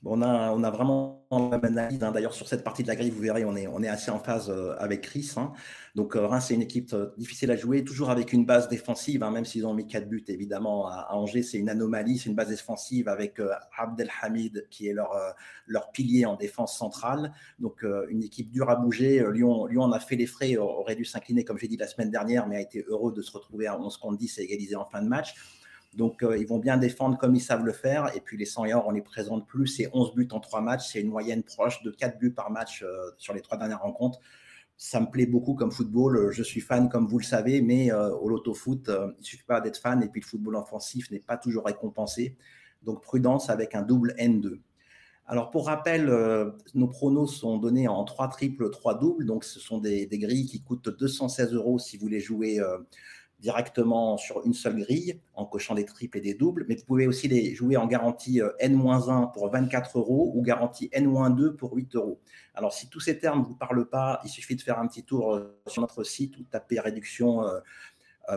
[0.04, 2.02] on, a, vraiment la même analyse.
[2.02, 2.10] Hein.
[2.12, 4.74] D'ailleurs, sur cette partie de la grille, vous verrez, on est, assez en phase euh,
[4.78, 5.32] avec Chris.
[5.36, 5.52] Hein.
[5.94, 9.22] Donc, euh, Reims, c'est une équipe euh, difficile à jouer, toujours avec une base défensive,
[9.22, 10.86] hein, même s'ils ont mis quatre buts, évidemment.
[10.88, 13.40] À, Angers, c'est une anomalie, c'est une base défensive avec
[13.76, 15.12] Abdelhamid, qui est leur,
[15.92, 17.32] pilier en défense centrale.
[17.58, 19.22] Donc, une équipe dure à bouger.
[19.32, 22.46] Lyon, Lyon a fait les frais, aurait dû s'incliner, comme j'ai dit la semaine dernière,
[22.46, 25.02] mais a été heureux de se retrouver à 11 contre 10 et égaliser en fin
[25.02, 25.34] de match.
[25.96, 28.14] Donc, euh, ils vont bien défendre comme ils savent le faire.
[28.14, 29.66] Et puis, les 100 yards, on les présente plus.
[29.66, 30.92] C'est 11 buts en 3 matchs.
[30.92, 34.20] C'est une moyenne proche de 4 buts par match euh, sur les trois dernières rencontres.
[34.76, 36.30] Ça me plaît beaucoup comme football.
[36.30, 39.60] Je suis fan, comme vous le savez, mais euh, au loto-foot, il ne suffit pas
[39.60, 40.02] d'être fan.
[40.02, 42.36] Et puis, le football offensif n'est pas toujours récompensé.
[42.82, 44.60] Donc, prudence avec un double N2.
[45.26, 46.06] Alors, pour rappel,
[46.74, 49.26] nos pronos sont donnés en 3 triples, 3 doubles.
[49.26, 52.58] Donc, ce sont des, grilles qui coûtent 216 euros si vous les jouez
[53.40, 57.06] directement sur une seule grille en cochant des triples et des doubles, mais vous pouvez
[57.06, 61.96] aussi les jouer en garantie euh, N-1 pour 24 euros ou garantie N-2 pour 8
[61.96, 62.20] euros.
[62.54, 65.04] Alors, si tous ces termes ne vous parlent pas, il suffit de faire un petit
[65.04, 67.60] tour euh, sur notre site ou taper réduction euh,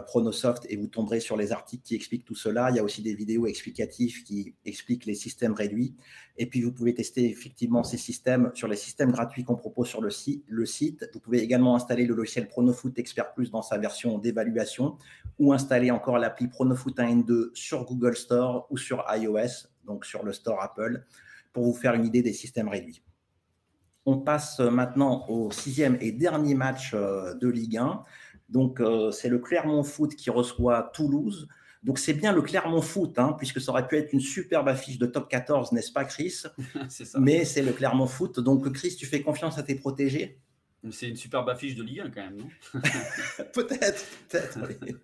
[0.01, 2.69] Pronosoft et vous tomberez sur les articles qui expliquent tout cela.
[2.69, 5.95] Il y a aussi des vidéos explicatives qui expliquent les systèmes réduits.
[6.37, 10.01] Et puis, vous pouvez tester effectivement ces systèmes sur les systèmes gratuits qu'on propose sur
[10.01, 11.09] le, site.
[11.13, 14.97] Vous pouvez également installer le logiciel Pronofoot Expert Plus dans sa version d'évaluation
[15.39, 20.23] ou installer encore l'appli Pronofoot 1 2 sur Google Store ou sur iOS, donc sur
[20.23, 21.05] le Store Apple,
[21.51, 23.03] pour vous faire une idée des systèmes réduits.
[24.05, 28.03] On passe maintenant au sixième et dernier match euh, de Ligue 1.
[28.53, 31.47] Donc, euh, c'est le Clermont Foot qui reçoit Toulouse.
[31.81, 34.99] Donc, c'est bien le Clermont Foot, hein, puisque ça aurait pu être une superbe affiche
[34.99, 36.43] de top 14, n'est-ce pas, Chris?
[36.89, 37.19] C'est ça.
[37.19, 38.39] Mais c'est le Clermont Foot.
[38.39, 40.39] Donc, Chris, tu fais confiance à tes protégés?
[40.91, 42.49] C'est une superbe affiche de Ligue 1 quand même, non?
[43.53, 44.59] Peut-être, peut-être.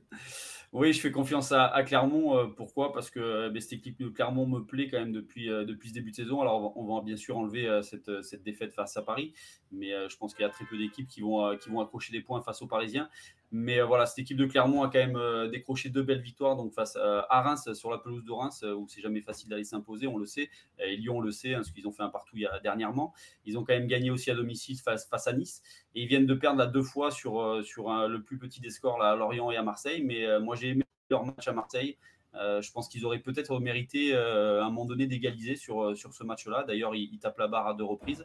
[0.71, 2.38] Oui, je fais confiance à, Clermont.
[2.38, 2.93] Euh, pourquoi?
[2.93, 5.89] Parce que euh, ben, cette équipe de Clermont me plaît quand même depuis, euh, depuis
[5.89, 6.41] ce début de saison.
[6.41, 9.33] Alors, on va, bien sûr enlever cette, cette, défaite face à Paris,
[9.71, 12.21] mais je pense qu'il y a très peu d'équipes qui vont, qui vont accrocher des
[12.21, 13.09] points face aux Parisiens.
[13.51, 16.95] Mais voilà, cette équipe de Clermont a quand même décroché deux belles victoires donc face
[16.95, 20.27] à Reims sur la pelouse de Reims, où c'est jamais facile d'aller s'imposer, on le
[20.27, 20.49] sait.
[20.77, 23.13] Et Lyon, on le sait, hein, parce qu'ils ont fait un partout dernièrement.
[23.45, 25.63] Ils ont quand même gagné aussi à domicile face, face à Nice.
[25.95, 28.99] Et ils viennent de perdre là deux fois sur, sur le plus petit des scores
[28.99, 30.03] là, à Lorient et à Marseille.
[30.03, 31.97] Mais moi, j'ai aimé leur match à Marseille.
[32.35, 35.95] Euh, je pense qu'ils auraient peut-être mérité euh, à un moment donné d'égaliser sur, euh,
[35.95, 36.63] sur ce match-là.
[36.63, 38.23] D'ailleurs, ils, tapent la barre à deux reprises.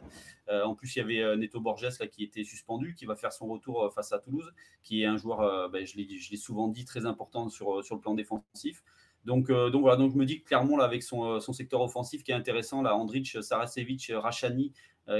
[0.49, 3.47] en plus, il y avait Neto Borges là, qui était suspendu, qui va faire son
[3.47, 7.49] retour face à Toulouse, qui est un joueur, ben, je l'ai souvent dit, très important
[7.49, 8.83] sur, sur le plan défensif.
[9.25, 12.23] Donc, donc voilà, donc je me dis que clairement, là, avec son, son secteur offensif
[12.23, 14.71] qui est intéressant, là, Andric, Sarasevic, Rachani,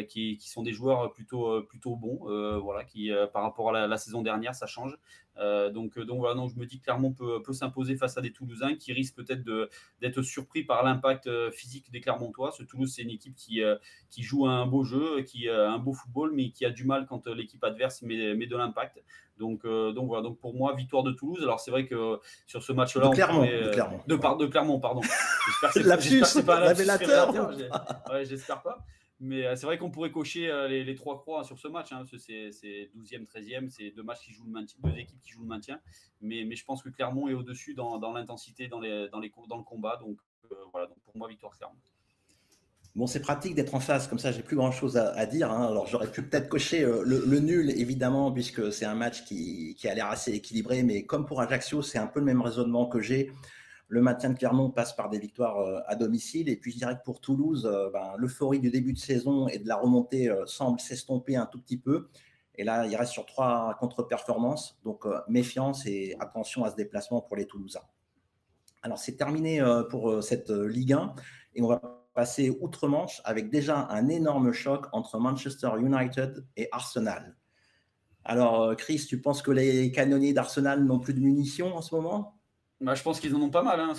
[0.08, 2.26] qui, qui, sont des joueurs plutôt, plutôt bons,
[2.60, 4.98] voilà, qui par rapport à la, la, saison dernière, ça change.
[5.38, 8.18] Euh, donc, euh, donc voilà, donc je me dis que Clermont peut, peut s'imposer face
[8.18, 9.44] à des Toulousains qui risquent peut-être
[10.02, 12.52] d'être surpris par l'impact euh, physique des Clermontois.
[12.52, 13.62] Ce Toulouse, c'est une équipe qui,
[14.10, 17.06] qui joue un beau jeu, qui a un beau football, mais qui a du mal
[17.06, 19.04] quand l'équipe adverse met, met de l'impact.
[19.38, 21.44] Donc, donc voilà, donc pour moi, victoire de Toulouse.
[21.44, 24.02] Alors c'est vrai que sur ce match-là, de Clermont, de, Clermont.
[24.08, 25.02] De, de, Clermont, pardon.
[25.74, 27.34] J'espère que c'est pas révélateur.
[28.10, 28.86] Ouais, j'espère pas.
[29.20, 31.92] Mais euh, c'est vrai qu'on pourrait cocher euh, les, trois croix sur ce match.
[31.92, 33.70] Hein, c'est 12e, 13e.
[33.70, 35.80] C'est deux matchs qui jouent le maintien, deux équipes qui jouent le maintien.
[36.22, 39.98] Mais, je pense que Clermont est au-dessus dans, l'intensité, dans, les, dans, le combat.
[39.98, 40.18] Donc
[40.52, 41.76] euh, voilà, pour moi, victoire Clermont.
[42.96, 45.52] Bon, c'est pratique d'être en face, comme ça, j'ai plus grand chose à, dire.
[45.52, 45.68] Hein.
[45.68, 49.94] Alors, j'aurais pu peut-être cocher le, nul, évidemment, puisque c'est un match qui, qui a
[49.94, 50.82] l'air assez équilibré.
[50.82, 53.34] Mais comme pour Ajaccio, c'est un peu le même raisonnement que j'ai.
[53.88, 56.50] Le maintien de Clermont passe par des victoires euh, à domicile.
[56.50, 59.60] Et puis, je dirais que pour Toulouse, euh, ben, l'euphorie du début de saison et
[59.60, 62.10] de la remontée euh, semble s'estomper un tout petit peu.
[62.56, 64.80] Et là, il reste sur trois contre-performances.
[64.84, 67.82] Donc, méfiance et attention à ce déplacement pour les Toulousains.
[68.82, 71.16] Alors, c'est terminé pour cette Ligue 1.
[71.56, 71.82] Et on va
[72.14, 77.36] passer outre-Manche avec déjà un énorme choc entre Manchester United et Arsenal.
[78.24, 82.35] Alors, Chris, tu penses que les canonniers d'Arsenal n'ont plus de munitions en ce moment?
[82.82, 83.80] Bah, je pense qu'ils en ont pas mal.
[83.80, 83.94] Hein,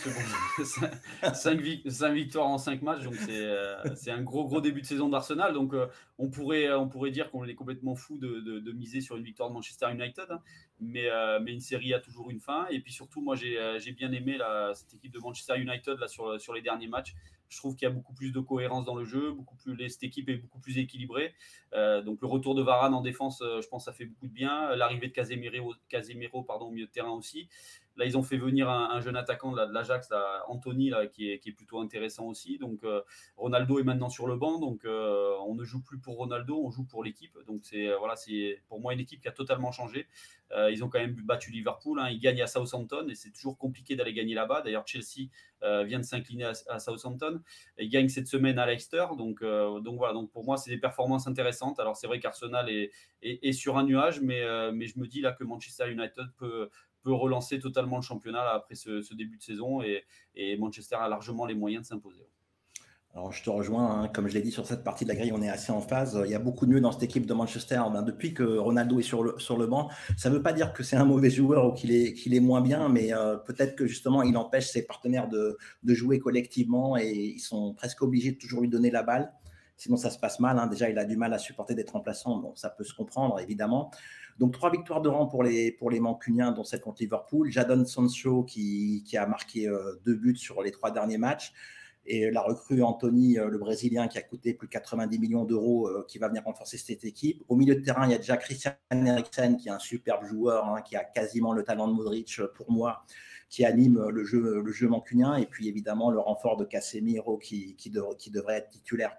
[1.32, 1.60] 5,
[2.12, 5.54] victoires en 5 matchs, donc euh, c'est un gros gros début de saison d'Arsenal.
[5.54, 5.86] Donc euh,
[6.18, 9.54] on, pourrait, on pourrait dire qu'on est complètement fou de, miser sur une victoire de
[9.54, 10.26] Manchester United.
[10.30, 10.40] Hein.
[10.78, 12.66] mais, euh, mais une série a toujours une fin.
[12.68, 14.38] Et puis surtout, moi j'ai bien aimé
[14.74, 17.14] cette équipe de Manchester United là, sur, sur les derniers matchs.
[17.48, 20.02] Je trouve qu'il y a beaucoup plus de cohérence dans le jeu, beaucoup plus, cette
[20.02, 21.32] équipe est beaucoup plus équilibrée.
[21.72, 24.74] donc le retour de Varane en défense, je pense, ça fait beaucoup de bien.
[24.76, 27.48] L'arrivée de Casemiro, Casemiro pardon, au milieu de terrain aussi.
[27.96, 30.10] Là, ils ont fait venir un, jeune attaquant de, l'Ajax,
[30.48, 32.58] Anthony, là, qui, est, plutôt intéressant aussi.
[32.58, 33.00] Donc, euh,
[33.36, 34.58] Ronaldo est maintenant sur le banc.
[34.58, 37.38] Donc, euh, on ne joue plus pour Ronaldo, on joue pour l'équipe.
[37.46, 38.14] Donc, c'est euh, voilà,
[38.68, 40.06] pour moi une équipe qui a totalement changé.
[40.70, 41.98] ils ont quand même battu Liverpool.
[41.98, 42.10] Hein.
[42.10, 44.60] Ils gagnent à Southampton et c'est toujours compliqué d'aller gagner là-bas.
[44.60, 45.30] D'ailleurs, Chelsea
[45.62, 47.40] vient de s'incliner à, Southampton.
[47.78, 49.06] Ils gagnent cette semaine à Leicester.
[49.16, 50.12] Donc, donc voilà.
[50.12, 51.80] Donc, pour moi, c'est des performances intéressantes.
[51.80, 52.90] Alors, c'est vrai qu'Arsenal est,
[53.22, 56.68] est, est, sur un nuage, mais, mais je me dis là que Manchester United peut
[57.06, 61.54] peut relancer totalement le championnat après ce, début de saison et, Manchester a largement les
[61.54, 62.26] moyens de s'imposer.
[63.14, 64.08] Alors, je te rejoins, hein.
[64.08, 66.20] comme je l'ai dit, sur cette partie de la grille, on est assez en phase.
[66.24, 67.80] Il y a beaucoup de mieux dans cette équipe de Manchester.
[67.92, 69.88] Ben, depuis que Ronaldo est sur le, banc,
[70.18, 72.88] ça ne veut pas dire que c'est un mauvais joueur ou qu'il est, moins bien,
[72.88, 77.40] mais euh, peut-être que justement, il empêche ses partenaires de, de, jouer collectivement et ils
[77.40, 79.32] sont presque obligés de toujours lui donner la balle.
[79.76, 80.58] Sinon, ça se passe mal.
[80.58, 80.66] Hein.
[80.66, 82.36] Déjà, il a du mal à supporter d'être remplaçant.
[82.38, 83.90] Bon, ça peut se comprendre, évidemment.
[84.38, 87.50] Donc, trois victoires de rang pour les, pour Mancuniens, dont celle contre Liverpool.
[87.50, 91.52] Jadon Sancho qui, qui a marqué euh, deux buts sur les trois derniers matchs.
[92.08, 95.88] Et la recrue Anthony, euh, le Brésilien, qui a coûté plus de 90 millions d'euros,
[95.88, 97.42] euh, qui va venir renforcer cette équipe.
[97.48, 100.66] Au milieu de terrain, il y a déjà Christian Eriksen, qui est un superbe joueur,
[100.66, 103.04] hein, qui a quasiment le talent de Modric pour moi,
[103.48, 105.36] qui anime le jeu, le mancunien.
[105.36, 109.16] Et puis évidemment, le renfort de Casemiro, qui devrait être titulaire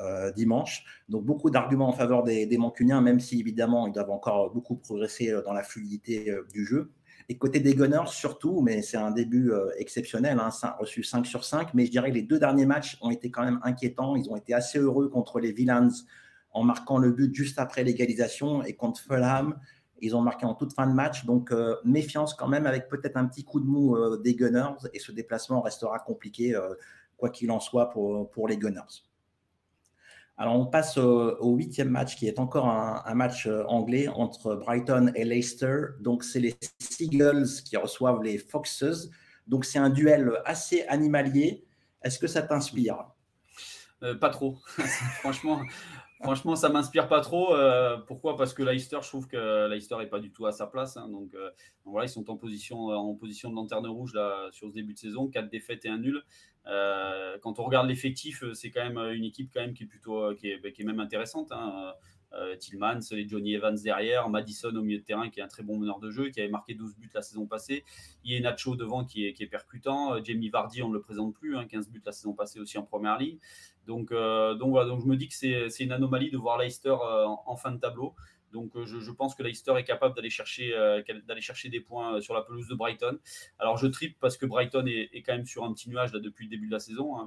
[0.00, 0.84] euh, dimanche.
[1.08, 5.30] Donc beaucoup d'arguments en faveur des, Mancuniens, même si évidemment ils doivent encore beaucoup progresser
[5.30, 6.92] euh, dans la fluidité euh, du jeu.
[7.28, 11.74] Et côté des Gunners, surtout, mais c'est un début exceptionnel, hein, reçu 5 sur 5.
[11.74, 14.16] Mais je dirais que les deux derniers matchs ont été quand même inquiétants.
[14.16, 15.90] Ils ont été assez heureux contre les Villains
[16.52, 19.58] en marquant le but juste après l'égalisation et contre Fulham.
[20.00, 21.52] Ils ont marqué en toute fin de match, donc
[21.84, 25.60] méfiance quand même avec peut-être un petit coup de mou des Gunners et ce déplacement
[25.60, 26.58] restera compliqué
[27.18, 29.07] quoi qu'il en soit pour, pour les Gunners.
[30.40, 35.10] Alors, on passe au huitième match, qui est encore un, match euh, anglais entre Brighton
[35.16, 35.86] et Leicester.
[35.98, 39.10] Donc, c'est les Seagulls qui reçoivent les Foxes.
[39.48, 41.64] Donc, c'est un duel assez animalier.
[42.04, 43.04] Est-ce que ça t'inspire?
[44.04, 44.58] Euh, Pas trop.
[45.18, 45.60] Franchement,
[46.22, 47.54] Franchement, ça m'inspire pas trop.
[47.54, 48.36] Euh, pourquoi?
[48.36, 50.96] Parce que Leicester, je trouve que Leicester n'est pas du tout à sa place.
[50.96, 51.08] Hein.
[51.08, 51.36] donc,
[51.84, 54.98] voilà, ils sont en position, en position de lanterne rouge là, sur ce début de
[54.98, 55.28] saison.
[55.28, 56.22] Quatre défaites et un nul.
[56.68, 59.86] Euh, quand on regarde l'effectif, euh, c'est quand même euh, une équipe quand qui est
[59.86, 61.50] plutôt bah, même intéressante.
[61.52, 61.92] Hein.
[62.58, 65.78] Tillman, et Johnny Evans derrière, Madison au milieu de terrain qui est un très bon
[65.78, 67.84] meneur de jeu, qui avait marqué 12 buts la saison passée.
[68.24, 70.22] Il y a Nacho devant qui est, qui est percutant.
[70.22, 72.82] Jamie Vardy, on ne le présente plus, 15 hein, buts la saison passée aussi en
[72.82, 73.38] première ligne.
[73.86, 77.56] Donc, donc voilà, donc je me dis que c'est une anomalie de voir Leicester en,
[77.56, 78.14] fin de tableau.
[78.52, 82.34] Donc euh, je, pense que Leicester est capable d'aller chercher, euh, des points euh, sur
[82.34, 83.18] la pelouse de Brighton.
[83.58, 86.50] Alors je tripe parce que Brighton est, quand même sur un petit nuage depuis le
[86.50, 87.26] début de la saison, hein,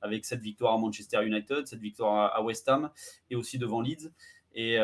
[0.00, 2.90] avec, cette victoire à Manchester United, cette victoire à, West Ham
[3.30, 4.10] et aussi devant Leeds.
[4.54, 4.76] Mais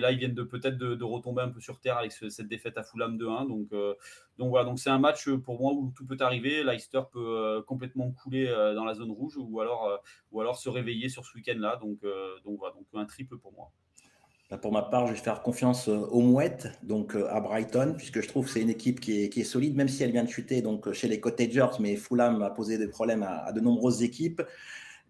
[0.00, 3.18] là, ils viennent peut-être de, retomber un peu sur terre avec cette défaite à Fulham
[3.18, 3.48] 2-1.
[3.48, 6.62] Donc, voilà, c'est un match pour moi où tout peut arriver.
[6.62, 11.26] Leicester peut complètement couler dans la zone rouge ou alors, ou alors se réveiller sur
[11.26, 11.76] ce week-end-là.
[11.76, 12.00] Donc,
[12.44, 13.72] donc voilà, donc un triple pour moi.
[14.50, 17.94] Bah, pour ma part, je vais faire confiance euh, aux Mouettes, donc euh, à Brighton,
[17.98, 20.30] puisque je trouve que c'est une équipe qui est, solide, même si elle vient de
[20.30, 24.02] chuter donc, euh, chez les Cottagers, mais Fulham a posé des problèmes à, de nombreuses
[24.02, 24.40] équipes.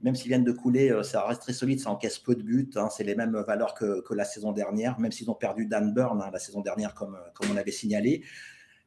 [0.03, 2.89] Même s'ils viennent de couler, ça reste très solide, ça encaisse peu de buts, hein,
[2.89, 6.31] c'est les mêmes valeurs que, la saison dernière, même s'ils ont perdu Dan Burn hein,
[6.33, 7.19] la saison dernière, comme,
[7.51, 8.23] on l'avait signalé.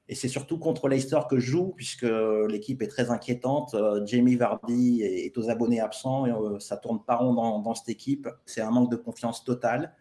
[0.08, 2.08] Et c'est surtout contre Leicester que je joue, puisque
[2.50, 3.76] l'équipe est très inquiétante.
[4.06, 8.30] Jamie Vardy est, aux abonnés absents, et, ça tourne pas rond dans, dans cette équipe.
[8.46, 9.94] C'est un manque de confiance totale.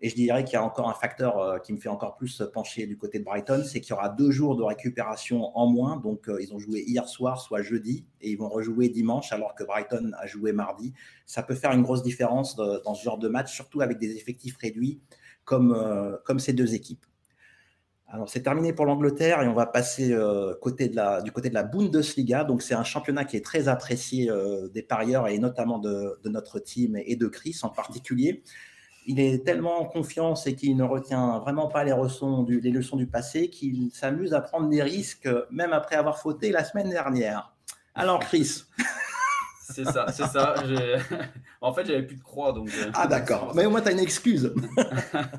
[0.00, 2.42] Et je dirais qu'il y a encore un facteur euh, qui me fait encore plus
[2.52, 5.96] pencher du côté de Brighton, c'est qu'il y aura deux jours de récupération en moins.
[5.96, 9.56] Donc, euh, ils ont joué hier soir, soit jeudi, et ils vont rejouer dimanche, alors
[9.56, 10.94] que Brighton a joué mardi.
[11.26, 14.16] Ça peut faire une grosse différence euh, dans ce genre de match, surtout avec des
[14.16, 15.00] effectifs réduits
[15.44, 17.06] comme, ces deux équipes.
[18.06, 20.94] Alors, c'est terminé pour l'Angleterre et on va passer du côté de
[21.54, 22.44] la Bundesliga.
[22.44, 24.30] Donc, c'est un championnat qui est très apprécié
[24.74, 28.42] des parieurs et notamment de, notre team et de Chris en particulier
[29.08, 32.70] il est tellement en confiance et qu'il ne retient vraiment pas les leçons du, les
[32.70, 36.90] leçons du passé qu'il s'amuse à prendre des risques, même après avoir fauté la semaine
[36.90, 37.52] dernière.
[37.94, 38.64] Alors, Chris
[39.70, 40.54] C'est ça, c'est ça.
[41.60, 42.52] en fait, j'avais plus de croix.
[42.52, 43.54] Donc, euh, ah, d'accord.
[43.54, 44.54] Mais au moins, tu as une excuse.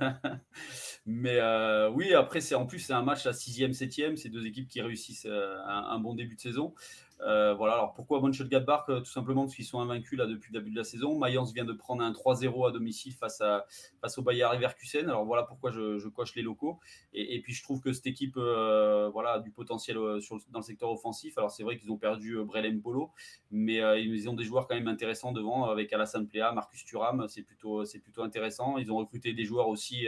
[1.06, 4.16] Mais euh, oui, après, c'est en plus, c'est un match à 6e, 7e.
[4.18, 6.76] C'est deux équipes qui réussissent euh, un, bon début de saison.
[7.22, 10.72] Euh, voilà, alors pourquoi Mönchengladbach Tout simplement parce qu'ils sont invaincus là depuis le début
[10.72, 11.18] de la saison.
[11.18, 13.66] Mayence vient de prendre un 3-0 à domicile face, à,
[14.02, 15.06] face au Bayer Leverkusen.
[15.10, 16.80] Alors voilà pourquoi je, coche les locaux.
[17.14, 20.64] Et, puis je trouve que cette équipe euh, voilà, a du potentiel euh, dans le
[20.64, 21.38] secteur offensif.
[21.38, 23.12] Alors c'est vrai qu'ils ont perdu Brelem Polo,
[23.52, 27.26] mais ils ont des joueurs quand même intéressants devant avec Alassane Plea, Marcus Thuram.
[27.28, 28.78] C'est plutôt, plutôt intéressant.
[28.78, 30.08] Ils ont recruté des joueurs aussi,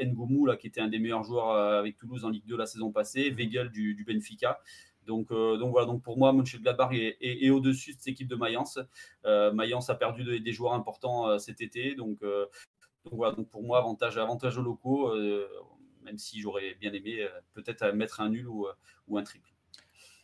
[0.00, 2.90] Ngomu, là, qui était un des meilleurs joueurs avec Toulouse en Ligue 2 la saison
[2.90, 4.60] passée, Weigel du, du Benfica.
[5.06, 8.36] Donc, euh, donc voilà, donc pour moi, Mönchengladbach est, est, au-dessus de cette équipe de
[8.36, 8.78] Mayence.
[9.24, 12.20] Euh, Mayence a perdu des joueurs importants euh, cet été, donc,
[13.10, 15.12] voilà, donc pour moi, avantage, avantage aux locaux,
[16.04, 18.68] même si j'aurais bien aimé peut-être mettre un nul ou,
[19.16, 19.50] un triple.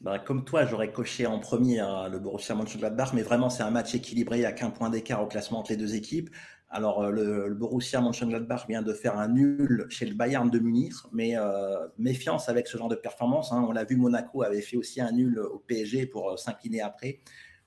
[0.00, 3.96] Bah, comme toi, j'aurais coché en premier le Borussia Mönchengladbach, mais vraiment, c'est un match
[3.96, 6.30] équilibré à qu'un point d'écart au classement entre les deux équipes.
[6.70, 10.92] Alors, euh, le, Borussia Mönchengladbach vient de faire un nul chez le Bayern de Munich,
[11.12, 13.52] mais euh, méfiance avec ce genre de performance.
[13.52, 13.64] Hein.
[13.66, 17.20] On l'a vu, Monaco avait fait aussi un nul au PSG pour euh, s'incliner après.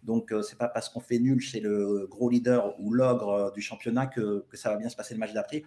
[0.04, 4.08] Donc, c'est pas parce qu'on fait nul chez le gros leader ou l'ogre du championnat
[4.08, 5.64] que, ça va bien se passer le match d'après.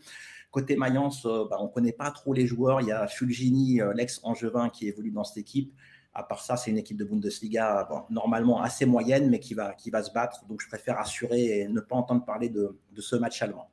[0.51, 2.81] Côté Mayence, bah, on connaît pas trop les joueurs.
[2.81, 5.73] Il y a Fulgini, l'ex-angevin, qui évolue dans cette équipe.
[6.15, 9.91] À part ça, c'est une équipe de Bundesliga normalement assez moyenne, mais qui va, qui
[9.91, 10.45] va se battre.
[10.47, 13.69] Donc, je préfère assurer et ne pas entendre parler de, ce match allemand.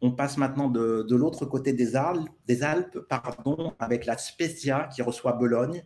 [0.00, 5.02] On passe maintenant de, l'autre côté des Alpes, des Alpes pardon, avec la Spezia qui
[5.02, 5.84] reçoit Bologne.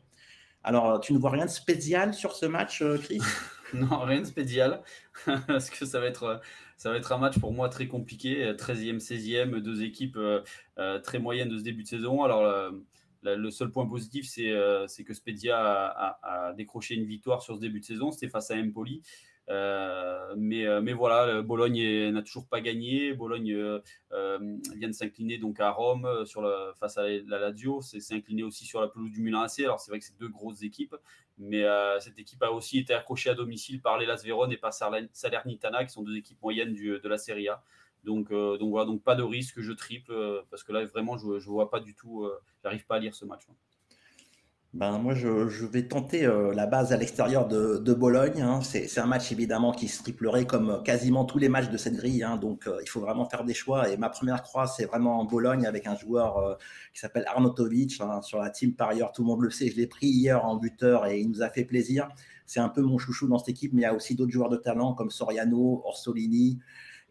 [0.63, 3.21] Alors, tu ne vois rien de spécial sur ce match, euh, Chris?
[3.75, 4.81] Non, rien de spécial,
[5.49, 6.41] parce que ça va, être,
[6.77, 8.53] ça va être un match pour moi très compliqué.
[8.53, 10.43] 13e, 16e, deux équipes euh,
[10.79, 12.23] euh, très moyennes de ce début de saison.
[12.23, 12.73] Alors,
[13.35, 17.81] le seul point positif, c'est euh, que Spedia a, décroché une victoire sur ce début
[17.81, 18.13] de saison.
[18.13, 19.03] C'était face à Empoli.
[19.49, 23.15] mais, mais voilà, Bologne n'a toujours pas gagné.
[23.15, 26.43] Bologne vient de s'incliner donc à Rome sur
[26.79, 27.81] face à la Lazio.
[27.81, 29.61] C'est incliné aussi sur la pelouse du Milan AC.
[29.61, 30.97] Alors c'est vrai que c'est deux grosses équipes,
[31.39, 31.65] mais
[32.01, 35.93] cette équipe a aussi été accrochée à domicile par les Vérone et par Salernitana, qui
[35.93, 37.63] sont deux équipes moyennes de la Serie A.
[38.07, 40.15] Donc, donc voilà, donc pas de risque, je triple
[40.51, 42.27] parce que là vraiment je, je vois pas du tout,
[42.63, 43.47] j'arrive pas à lire ce match.
[44.77, 48.43] Ben, moi, je, vais tenter euh, la base à l'extérieur de, Bologne.
[48.43, 48.61] Hein.
[48.61, 52.23] C'est un match évidemment qui se triplerait comme quasiment tous les matchs de cette grille.
[52.23, 52.37] Hein.
[52.37, 53.89] Donc, euh, il faut vraiment faire des choix.
[53.89, 56.55] Et ma première croix, c'est vraiment en Bologne avec un joueur euh,
[56.93, 59.13] qui s'appelle Arnautovic hein, sur la team par ailleurs.
[59.13, 59.71] Tout le monde le sait.
[59.71, 62.09] Je l'ai pris hier en buteur et il nous a fait plaisir.
[62.45, 64.51] C'est un peu mon chouchou dans cette équipe, mais il y a aussi d'autres joueurs
[64.51, 66.59] de talent comme Soriano, Orsolini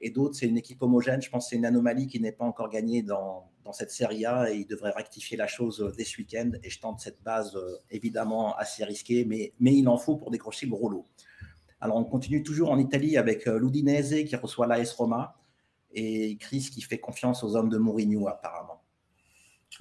[0.02, 0.36] et d'autres.
[0.36, 1.22] C'est une équipe homogène.
[1.22, 4.26] Je pense que c'est une anomalie qui n'est pas encore gagnée dans, dans cette Serie
[4.26, 6.52] A et il devrait rectifier la chose euh, dès ce week-end.
[6.64, 10.32] Et je tente cette base euh, évidemment assez risquée, mais, mais il en faut pour
[10.32, 11.06] décrocher le gros lot.
[11.82, 15.36] Alors on continue toujours en Italie avec euh, l'Udinese qui reçoit l'AS Roma
[15.92, 18.85] et Chris qui fait confiance aux hommes de Mourinho apparemment.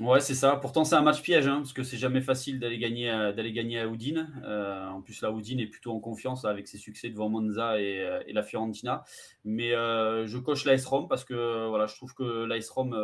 [0.00, 0.56] Ouais, c'est ça.
[0.56, 3.86] Pourtant, c'est un match piège, hein, parce que c'est jamais facile d'aller gagner, gagner à
[3.86, 4.28] Udine.
[4.44, 8.00] Euh, en plus, la Udine est plutôt en confiance avec ses succès devant Monza et,
[8.00, 9.04] euh, la Fiorentina.
[9.44, 12.98] Mais euh, je coche l'AS Rome parce que voilà, je trouve que l'AS Rome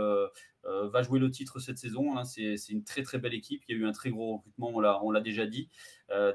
[0.65, 2.19] va jouer le titre cette saison.
[2.19, 2.25] Hein.
[2.25, 3.63] C'est, une très très belle équipe.
[3.69, 5.69] Il y a eu un très gros recrutement, on l'a, déjà dit.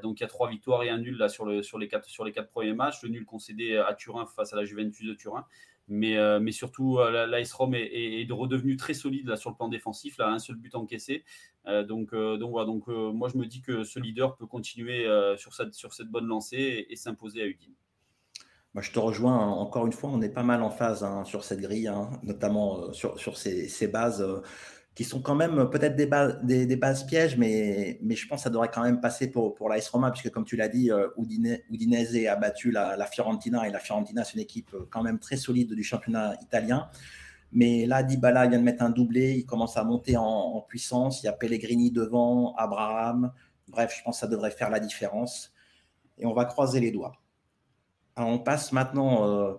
[0.02, 3.02] donc il y a trois victoires et un nul là sur les quatre premiers matchs.
[3.02, 5.44] Le nul concédé à Turin face à la Juventus de Turin.
[5.88, 9.68] Mais, euh, mais surtout, euh, l'AS Rome est, redevenu très solide là, sur le plan
[9.68, 11.24] défensif, là, un seul but encaissé.
[11.66, 15.54] Euh, donc, donc, voilà, donc moi, je me dis que ce leader peut continuer sur,
[15.54, 17.74] cette, bonne lancée et, s'imposer à Udine.
[18.74, 19.38] Moi, je te rejoins.
[19.38, 19.50] Hein.
[19.52, 22.92] Encore une fois, on est pas mal en phase hein, sur cette grille, hein, notamment
[22.92, 24.26] sur, ces bases
[24.96, 28.70] qui sont quand même peut-être des, bases, pièges, mais, mais je pense que ça devrait
[28.72, 32.34] quand même passer pour, pour l'AS Roma, puisque comme tu l'as dit, euh, Udinese a
[32.34, 35.84] battu la, Fiorentina, et la Fiorentina, c'est une équipe euh, quand même très solide du
[35.84, 36.88] championnat italien.
[37.52, 41.26] Mais là, Dybala vient de mettre un doublé, il commence à monter en, puissance, il
[41.26, 43.32] y a Pellegrini devant, Abraham,
[43.68, 45.52] bref, je pense que ça devrait faire la différence.
[46.16, 47.12] Et on va croiser les doigts.
[48.16, 49.54] Alors, on passe maintenant euh,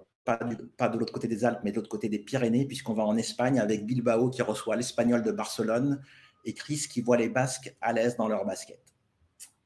[0.77, 3.15] pas, de l'autre côté des Alpes, mais de l'autre côté des Pyrénées, puisqu'on va en
[3.17, 6.01] Espagne avec Bilbao qui reçoit l'Espagnol de Barcelone
[6.45, 8.79] et Chris qui voit les Basques à l'aise dans leur basket.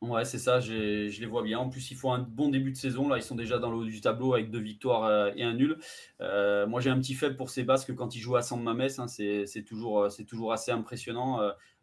[0.01, 1.59] Ouais, c'est ça, je les vois bien.
[1.59, 3.07] En plus, il faut un bon début de saison.
[3.07, 5.53] Là, ils sont déjà dans le haut du tableau avec deux victoires euh, et un
[5.53, 5.77] nul.
[6.21, 8.99] Euh, moi, j'ai un petit faible pour ces Basques quand ils jouent à San Mamés.
[8.99, 11.39] Hein, c'est toujours, toujours assez impressionnant.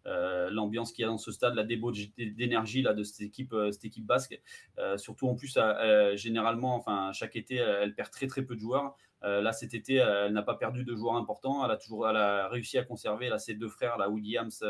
[0.07, 3.55] Euh, l'ambiance qu'il y a dans ce stade, la débauche d'énergie là de cette équipe,
[3.71, 4.41] cette équipe basque.
[4.97, 5.59] surtout en plus,
[6.15, 8.97] généralement, enfin chaque été, elle perd très très peu de joueurs.
[9.23, 11.65] là, cet été, elle n'a pas perdu de joueurs importants.
[11.65, 12.07] Elle a toujours,
[12.51, 14.65] réussi à conserver là ses deux frères, la Williams,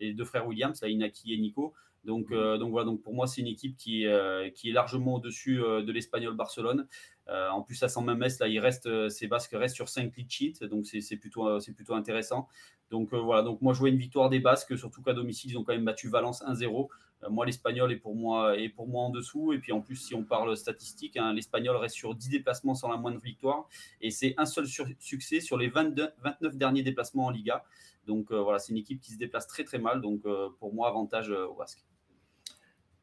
[0.00, 1.74] les deux frères Williams, là, Inaki et Nico.
[2.04, 5.16] Donc, euh, donc voilà, donc pour moi, c'est une équipe qui, euh, qui est largement
[5.16, 6.86] au-dessus euh, de l'Espagnol Barcelone.
[7.28, 10.66] en plus, à San Mamés, là, il reste, ces Basques restent sur 5 clean sheets,
[10.68, 12.48] donc c'est plutôt, c'est plutôt intéressant.
[12.90, 15.62] Donc voilà, donc moi, je vois une victoire des Basques, surtout qu'à domicile, ils ont
[15.62, 16.88] quand même battu Valence 1-0.
[17.28, 19.52] moi, l'Espagnol est pour moi, est pour moi en dessous.
[19.52, 22.88] Et puis en plus, si on parle statistique, hein, l'Espagnol reste sur 10 déplacements sans
[22.88, 23.68] la moindre victoire.
[24.00, 24.66] Et c'est un seul
[24.98, 27.62] succès sur les 22, 29 derniers déplacements en Liga.
[28.08, 30.00] Donc voilà, c'est une équipe qui se déplace très très mal.
[30.00, 30.22] Donc
[30.58, 31.84] pour moi, avantage aux Basques.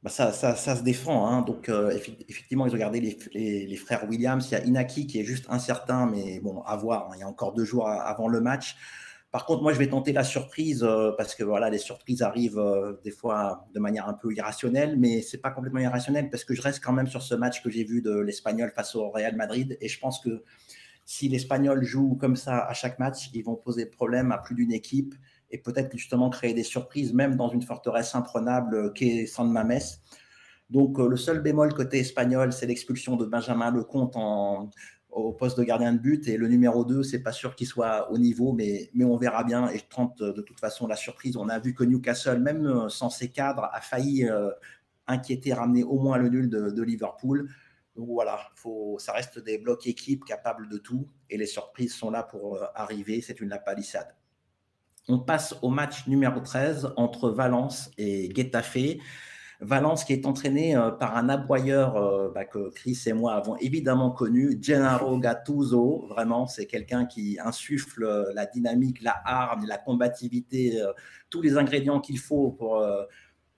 [0.03, 1.27] Bah, ça, ça, se défend.
[1.27, 1.41] Hein.
[1.41, 4.47] Donc, euh, effectivement, ils ont gardé les, les, frères Williams.
[4.49, 7.07] Il y a Inaki qui est juste incertain, mais bon, à voir.
[7.09, 7.15] Hein.
[7.15, 8.77] Il y a encore deux jours avant le match.
[9.31, 12.59] Par contre, moi, je vais tenter la surprise euh, parce que voilà, les surprises arrivent
[12.59, 16.53] euh, des fois de manière un peu irrationnelle, mais c'est pas complètement irrationnel parce que
[16.53, 19.35] je reste quand même sur ce match que j'ai vu de l'Espagnol face au Real
[19.35, 20.43] Madrid et je pense que
[21.05, 24.71] si l'Espagnol joue comme ça à chaque match, ils vont poser problème à plus d'une
[24.71, 25.13] équipe
[25.51, 29.79] et peut-être justement créer des surprises, même dans une forteresse imprenable qu'est San Mamés.
[30.69, 34.15] Donc, euh, le seul bémol côté espagnol, c'est l'expulsion de Benjamin Lecomte
[35.09, 36.27] au poste de gardien de but.
[36.27, 39.43] Et le numéro 2, c'est pas sûr qu'il soit au niveau, mais, mais on verra
[39.43, 39.69] bien.
[39.69, 41.37] Et je tente de toute façon la surprise.
[41.37, 44.51] On a vu que Newcastle, même euh, sans ses cadres, a failli euh,
[45.07, 47.49] inquiéter, ramener au moins le nul de, Liverpool.
[47.95, 48.39] Donc voilà,
[48.99, 51.07] ça reste des blocs équipes capables de tout.
[51.29, 53.21] Et les surprises sont là pour arriver.
[53.21, 54.16] C'est une lapalissade.
[55.09, 58.77] On passe au match numéro 13 entre Valence et Getafe.
[59.59, 63.55] Valence qui est entraîné euh, par un aboyeur euh, bah, que Chris et moi avons
[63.57, 66.05] évidemment connu, Gennaro Gattuso.
[66.09, 70.79] Vraiment, c'est quelqu'un qui insuffle euh, la dynamique, la hargne, la combativité,
[71.29, 72.85] tous les ingrédients qu'il faut pour,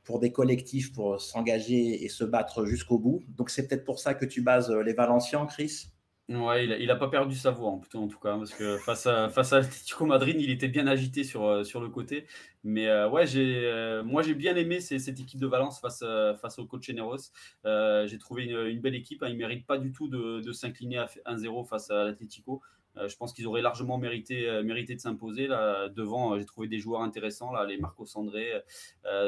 [0.04, 3.22] pour des collectifs pour s'engager et se battre jusqu'au bout.
[3.28, 5.90] Donc c'est peut-être pour ça que tu bases les Valenciens, Chris?
[6.30, 9.30] Ouais, il a, pas perdu sa voix en, en tout cas, parce que face à
[9.30, 9.62] face à
[10.02, 12.28] Madrid, il était bien agité sur, euh, le côté.
[12.64, 16.04] Mais euh, ouais, euh, moi j'ai bien aimé cette équipe de Valence face
[16.40, 17.32] face au coach Generos.
[17.66, 19.24] j'ai trouvé une, belle équipe.
[19.24, 19.30] Hein.
[19.30, 22.62] Ils méritent pas du tout de, de s'incliner à 1-0 face à l'Atlético.
[23.00, 25.48] Euh, je pense qu'ils auraient largement mérité, euh, de s'imposer.
[25.48, 28.52] Devant, euh, j'ai trouvé des joueurs intéressants, les Marcos André,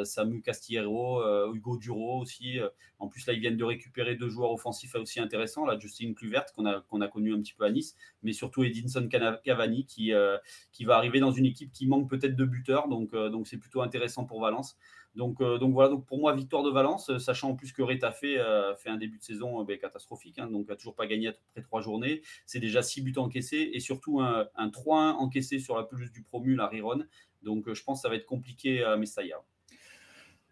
[0.03, 2.59] Samu Castillero, Hugo Duro aussi.
[2.99, 5.65] En plus, là, ils viennent de récupérer deux joueurs offensifs aussi intéressants.
[5.65, 9.85] Là, Justine Cluvert, qu'on a, connu un petit peu à Nice, mais surtout Edinson Cavani,
[9.85, 12.87] qui, va arriver dans une équipe qui manque peut-être de buteurs.
[12.87, 13.11] Donc
[13.47, 14.77] c'est plutôt intéressant pour Valence.
[15.15, 17.81] Donc, euh, donc voilà, donc pour moi, victoire de Valence, euh, sachant en plus que
[17.81, 21.05] Reta fait, euh, fait un début de saison ben, catastrophique, hein, donc a toujours pas
[21.05, 22.21] gagné après trois journées.
[22.45, 26.55] C'est déjà six buts encaissés et surtout un, 3-1 encaissé sur la pelouse du promu,
[26.55, 27.03] la Riron.
[27.43, 29.43] Donc je pense que ça va être compliqué à Mestalla.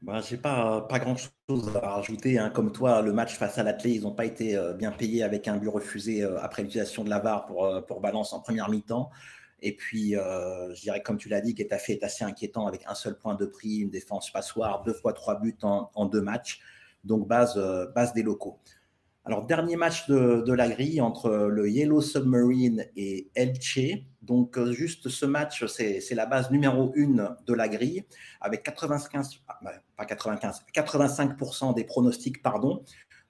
[0.02, 2.38] Bah, je n'ai pas, pas grand-chose à rajouter.
[2.38, 2.50] Hein.
[2.50, 5.58] Comme toi, le match face à l'Athlé, ils n'ont pas été bien payés avec un
[5.58, 9.10] but refusé après l'utilisation de la VAR pour, pour Balance en première mi-temps.
[9.62, 12.96] Et puis, euh, je dirais, comme tu l'as dit, Getafe est assez inquiétant avec un
[12.96, 16.62] seul point de prix, une défense passoire, deux fois trois buts en, deux matchs.
[17.04, 18.60] Donc, base, euh, base des locaux.
[19.26, 23.80] Alors, dernier match de, la grille entre le Yellow Submarine et Elche.
[24.22, 28.06] Donc, euh, juste ce match, c'est la base numéro une de la grille,
[28.42, 32.84] avec 95, ah, bah, pas 95, 85% des pronostics, pardon.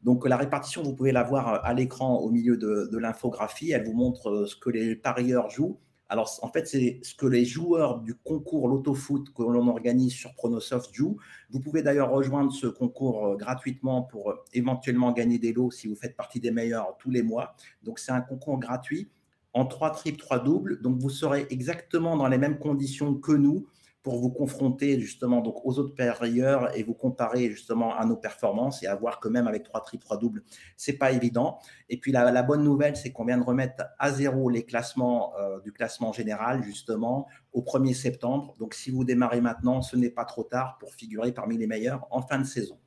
[0.03, 3.71] Donc, la répartition, vous pouvez la voir à l'écran au milieu de, de l'infographie.
[3.71, 5.80] Elle vous montre ce que les parieurs jouent.
[6.12, 10.34] Alors, en fait, c'est ce que les joueurs du concours Loto-Foot que l'on organise sur
[10.34, 11.18] Pronosoft jouent.
[11.51, 15.88] Vous pouvez d'ailleurs rejoindre ce concours euh, gratuitement pour euh, éventuellement gagner des lots si
[15.88, 17.55] vous faites partie des meilleurs tous les mois.
[17.84, 19.12] Donc, c'est un concours gratuit
[19.53, 20.82] en trois triples, trois doubles.
[20.82, 23.68] Donc, vous serez exactement dans les mêmes conditions que nous
[24.04, 28.82] pour vous confronter justement donc aux autres parieurs et vous comparer justement à nos performances
[28.84, 30.43] et à voir que même avec trois triples, trois doubles,
[30.78, 31.60] c'est pas évident.
[31.89, 35.60] Et puis la, bonne nouvelle, c'est qu'on vient de remettre à zéro les classements euh,
[35.62, 38.56] du classement général justement au 1er septembre.
[38.60, 42.08] Donc si vous démarrez maintenant, ce n'est pas trop tard pour figurer parmi les meilleurs
[42.12, 42.78] en fin de saison.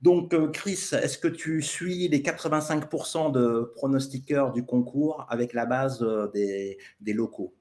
[0.00, 5.64] Donc, euh, Chris, est-ce que tu suis les 85% de pronostiqueurs du concours avec la
[5.64, 7.54] base euh, des locaux?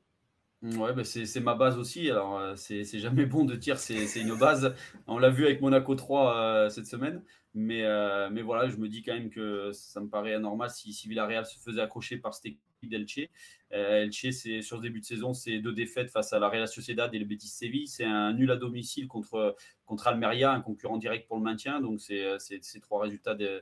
[0.62, 2.09] Ouais, bah, c'est ma base aussi.
[2.12, 4.76] Alors, euh, c'est jamais bon de dire c'est une base.
[5.07, 7.24] On l'a vu avec Monaco 3 euh, cette semaine.
[7.55, 10.93] Mais, euh, mais voilà, je me dis quand même que ça me paraît anormal si,
[10.93, 13.29] si Villarreal se faisait accrocher par cette équipe d'Elche.
[13.73, 16.67] Euh, Elche, c'est sur ce début de saison, c'est deux défaites face à la Real
[16.67, 17.88] Sociedad et le Betis Séville.
[17.88, 19.55] C'est un nul à domicile contre,
[19.86, 21.79] contre Almeria, un concurrent direct pour le maintien.
[21.79, 23.61] Donc, c'est ces trois résultats euh,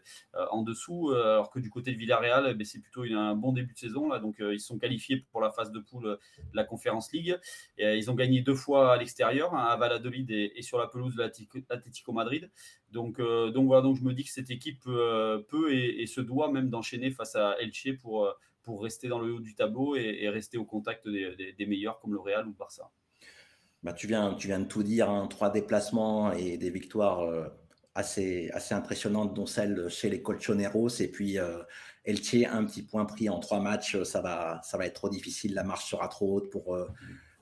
[0.51, 1.11] en dessous.
[1.11, 4.09] Euh, alors que du côté de Villarreal, eh c'est plutôt un bon début de saison.
[4.09, 4.19] Là.
[4.19, 6.19] Donc, ils sont qualifiés pour la phase de poule de
[6.53, 7.37] la Conférence League.
[7.77, 11.21] Ils ont gagné deux fois à l'extérieur, hein, à Valladolid et, sur la pelouse de
[11.69, 12.49] l'Atlético Madrid.
[12.91, 16.69] Donc, donc voilà, donc je me dis que cette équipe peut et se doit même
[16.69, 18.33] d'enchaîner face à Elche pour
[18.69, 22.19] pour rester dans le haut du tableau et, rester au contact des, meilleurs comme le
[22.19, 22.91] Real ou Barça.
[23.81, 25.25] Bah, tu, viens, tu viens de tout dire, hein.
[25.25, 27.47] trois déplacements et des victoires euh,
[27.95, 31.01] assez, assez impressionnantes, dont celle chez les Colchoneros.
[31.01, 31.63] Et puis euh,
[32.05, 35.55] Elche, un petit point pris en trois matchs, ça va, ça va être trop difficile,
[35.55, 36.87] la marche sera trop haute pour, euh,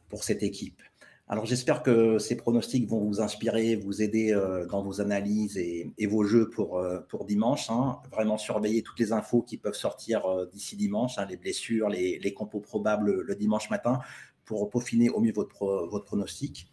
[0.08, 0.82] pour cette équipe.
[1.30, 6.08] Alors j'espère que ces pronostics vont vous inspirer, vous aider euh, dans vos analyses et,
[6.08, 7.70] vos jeux pour, euh, pour dimanche.
[7.70, 7.98] Hein.
[8.12, 12.18] Vraiment surveiller toutes les infos qui peuvent sortir euh, d'ici dimanche, hein, les blessures, les,
[12.20, 14.00] les, compos probables le dimanche matin
[14.46, 16.72] pour peaufiner au mieux votre, votre pronostic.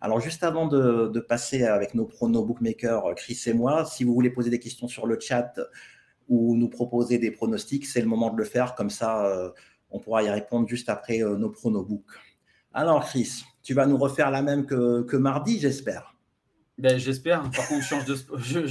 [0.00, 4.30] Alors juste avant de, passer avec nos pronos bookmakers, Chris et moi, si vous voulez
[4.30, 5.58] poser des questions sur le chat
[6.28, 8.76] ou nous proposer des pronostics, c'est le moment de le faire.
[8.76, 9.52] Comme ça,
[9.90, 12.04] on pourra y répondre juste après nos pronos book.
[12.78, 16.14] Alors Chris, tu vas nous refaire la même que, mardi, j'espère.
[16.76, 17.40] Ben, j'espère.
[17.50, 17.88] Par contre, je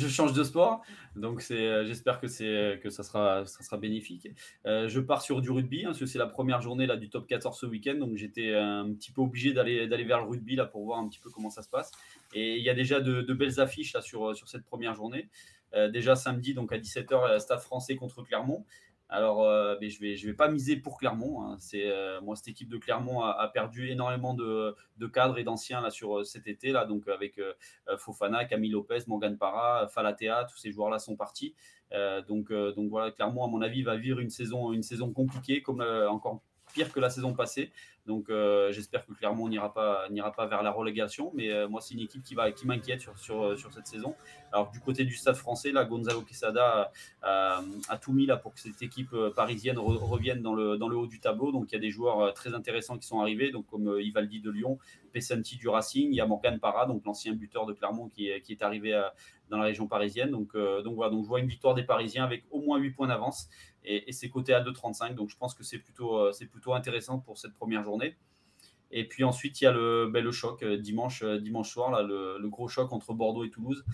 [0.08, 0.84] change de, sport.
[1.16, 4.28] Donc, euh, j'espère que, que ça, sera, bénéfique.
[4.68, 7.10] Euh, je pars sur du rugby, hein, parce que c'est la première journée là, du
[7.10, 7.96] top 14 ce week-end.
[7.96, 11.20] Donc, j'étais un petit peu obligé d'aller vers le rugby là, pour voir un petit
[11.20, 11.90] peu comment ça se passe.
[12.36, 15.30] Et il y a déjà de, belles affiches là, sur, sur cette première journée.
[15.74, 18.66] Euh, déjà samedi, donc à 17h, Stade français contre Clermont.
[19.08, 21.44] Alors, euh, je ne vais, je vais pas miser pour Clermont.
[21.44, 21.58] Hein.
[21.60, 24.76] C'est, euh, moi, cette équipe de Clermont a, perdu énormément de,
[25.14, 27.40] cadres et d'anciens là, sur euh, cet été, là, donc avec
[27.98, 31.54] Fofana, Camille Lopez, Morgan Parra, Falatea, tous ces joueurs-là sont partis.
[32.28, 35.82] donc, donc voilà, Clermont, à mon avis, va vivre une saison, une saison compliquée, comme
[35.82, 36.42] encore
[36.74, 37.72] pire que la saison passée.
[38.06, 41.32] Donc euh, j'espère que Clermont n'ira pas, pas vers la relégation.
[41.34, 44.16] Mais euh, moi, c'est une équipe qui, qui m'inquiète sur, sur, euh, sur, cette saison.
[44.52, 46.92] Alors du côté du stade français, là, Gonzalo Quesada
[47.24, 47.62] a,
[48.02, 51.20] tout mis là, pour que cette équipe parisienne revienne dans le, dans le haut du
[51.20, 51.52] tableau.
[51.52, 54.52] Donc il y a des joueurs très intéressants qui sont arrivés, donc, comme Ivaldi de
[54.52, 54.78] Lyon,
[55.12, 56.10] Pessanti du Racing.
[56.10, 58.94] Il y a Morgan Parra, donc l'ancien buteur de Clermont qui qui est arrivé
[59.50, 60.32] dans la région parisienne.
[60.32, 63.08] Donc, donc voilà, donc je vois une victoire des Parisiens avec au moins 8 points
[63.08, 63.50] d'avance
[63.86, 65.16] et, c'est coté à 2,35.
[65.16, 68.16] Donc je pense que c'est plutôt, euh, c'est plutôt intéressant pour cette première journée.
[68.92, 72.48] Et puis ensuite, il y a le, ben, choc euh, dimanche, euh, dimanche soir, le,
[72.48, 73.86] gros choc entre Bordeaux et Toulouse.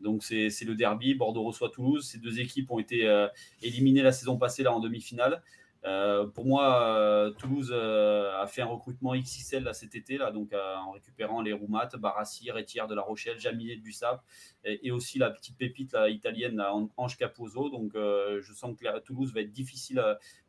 [0.00, 2.06] Donc c'est le derby, Bordeaux reçoit Toulouse.
[2.08, 3.26] Ces deux équipes ont été
[3.62, 5.42] éliminées la saison passée en demi-finale.
[5.84, 10.32] Euh, pour moi, euh, Toulouse euh, a fait un recrutement XXL là, cet été, là,
[10.32, 14.24] donc en récupérant les Roumat, Barassi, Rétière de La Rochelle, Jaminet du Sap,
[14.64, 16.62] et, aussi la petite pépite italienne,
[16.96, 17.70] Ange Capozzo.
[17.70, 20.02] Donc je sens que Toulouse va être difficile,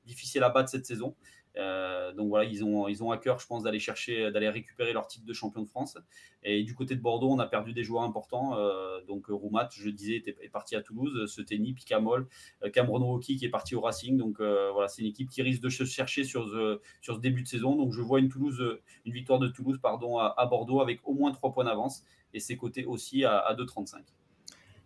[0.06, 1.16] difficile à battre cette saison.
[1.58, 4.94] Euh, donc voilà, ils ont, ils ont à cœur, je pense, d'aller chercher, d'aller récupérer
[4.94, 5.98] leur titre de champion de France.
[6.44, 8.56] Et du côté de Bordeaux, on a perdu des joueurs importants.
[8.58, 11.32] Euh, donc Roumat, je disais, est parti à Toulouse.
[11.32, 12.28] Seteni, Picamol,
[12.64, 14.18] euh, Cameron Hockey qui est parti au Racing.
[14.18, 17.44] Donc voilà, c'est une équipe qui risque de se chercher sur ce, sur ce début
[17.44, 17.76] de saison.
[17.76, 21.32] Donc je vois une, Toulouse, une victoire de Toulouse pardon, à, Bordeaux avec au moins
[21.32, 22.04] 3 points d'avance.
[22.34, 24.04] Et c'est coté aussi à, à 2,35.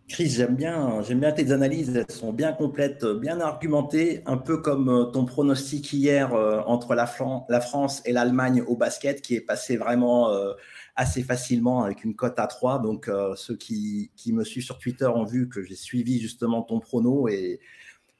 [0.06, 1.96] Chris, j'aime bien, j'aime bien tes analyses.
[1.96, 6.94] Elles sont bien complètes, bien argumentées, un peu comme euh, ton pronostic hier euh, entre
[6.94, 10.52] la, France et l'Allemagne au basket, qui est passé vraiment euh,
[10.94, 12.80] assez facilement avec une cote à 3.
[12.80, 17.26] Donc, ceux qui, me suivent sur Twitter ont vu que j'ai suivi justement ton prono.
[17.28, 17.60] Et,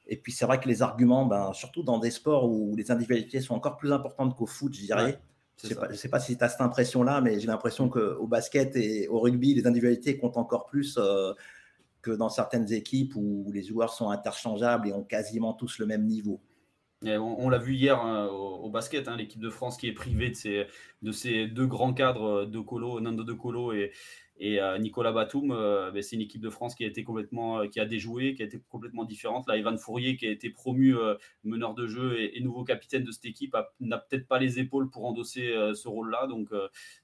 [0.07, 3.41] et puis, c'est vrai que les arguments, ben, surtout dans des sports où les individualités
[3.41, 5.19] sont encore plus importantes qu'au foot, je dirais.
[5.63, 9.07] je ne sais, pas si tu as cette impression-là, mais j'ai l'impression qu'au basket et
[9.07, 10.97] au rugby, les individualités comptent encore plus
[12.05, 16.05] que dans certaines équipes où les joueurs sont interchangeables et ont quasiment tous le même
[16.05, 16.39] niveau.
[17.01, 20.31] on, l'a vu hier hein, au, basket, hein, l'équipe de France qui est privée
[21.01, 23.91] de ces deux grands cadres, de Colo, Nando De Colo et,
[24.41, 25.49] euh, Nicolas Batum.
[25.49, 28.35] Euh, ben, c'est une équipe de France qui a été complètement, euh, qui a déjoué,
[28.35, 29.47] qui a été complètement différente.
[29.47, 30.95] Là, Evan Fourier, qui a été promu
[31.43, 35.05] meneur de jeu et, nouveau capitaine de cette équipe, n'a peut-être pas les épaules pour
[35.05, 36.27] endosser ce rôle-là.
[36.27, 36.49] Donc,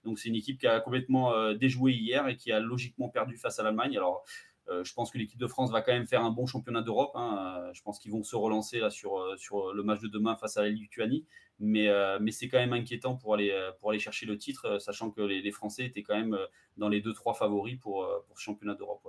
[0.03, 3.57] donc c'est une équipe qui a complètement déjoué hier et qui a logiquement perdu face
[3.57, 3.97] à l'Allemagne.
[3.97, 4.50] Alors, euh,
[4.83, 7.11] je pense que l'équipe de France va quand même faire un bon championnat d'Europe.
[7.15, 7.63] Hein.
[7.63, 10.63] Euh, je pense qu'ils vont se relancer sur, euh, le match de demain face à
[10.63, 11.25] la Lituanie.
[11.59, 11.89] Mais,
[12.31, 13.53] c'est quand même inquiétant pour aller,
[13.99, 16.37] chercher le titre, sachant que les, Français étaient quand même
[16.77, 19.07] dans les 2-3 favoris pour, ce championnat d'Europe.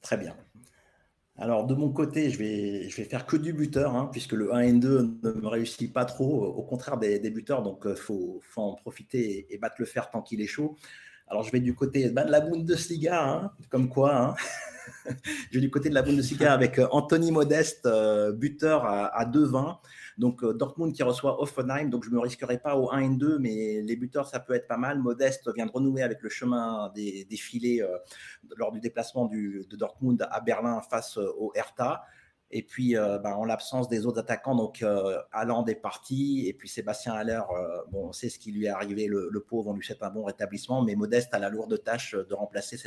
[0.00, 0.34] Très bien.
[1.36, 4.60] Alors de mon côté, je vais, vais faire que du buteur, hein, puisque le 1
[4.60, 8.62] et 2 ne me réussit pas trop, au contraire des, buteurs, donc il faut, faut,
[8.62, 10.76] en profiter et, et battre le fer tant qu'il est chaud.
[11.30, 14.16] Alors, je vais du côté ben, de la Bundesliga, hein, comme quoi.
[14.16, 14.34] Hein.
[15.50, 19.78] je vais du côté de la Bundesliga avec euh, Anthony Modeste, euh, buteur à, 2-20.
[20.16, 21.90] Donc, euh, Dortmund qui reçoit Offenheim.
[21.90, 24.54] Donc, je ne me risquerai pas au 1 et 2, mais les buteurs, ça peut
[24.54, 25.00] être pas mal.
[25.00, 27.82] Modeste vient de renouer avec le chemin des, filets
[28.56, 32.04] lors du déplacement de Dortmund à Berlin face au Hertha.
[32.50, 36.54] Et puis, euh, ben, en l'absence des autres attaquants, donc euh, Allende est parti, et
[36.54, 39.74] puis Sébastien Haller, euh, bon, on sait ce qui lui est arrivé, le, pauvre, on
[39.74, 42.78] lui souhaite un bon rétablissement, mais Modeste a la lourde tâche de remplacer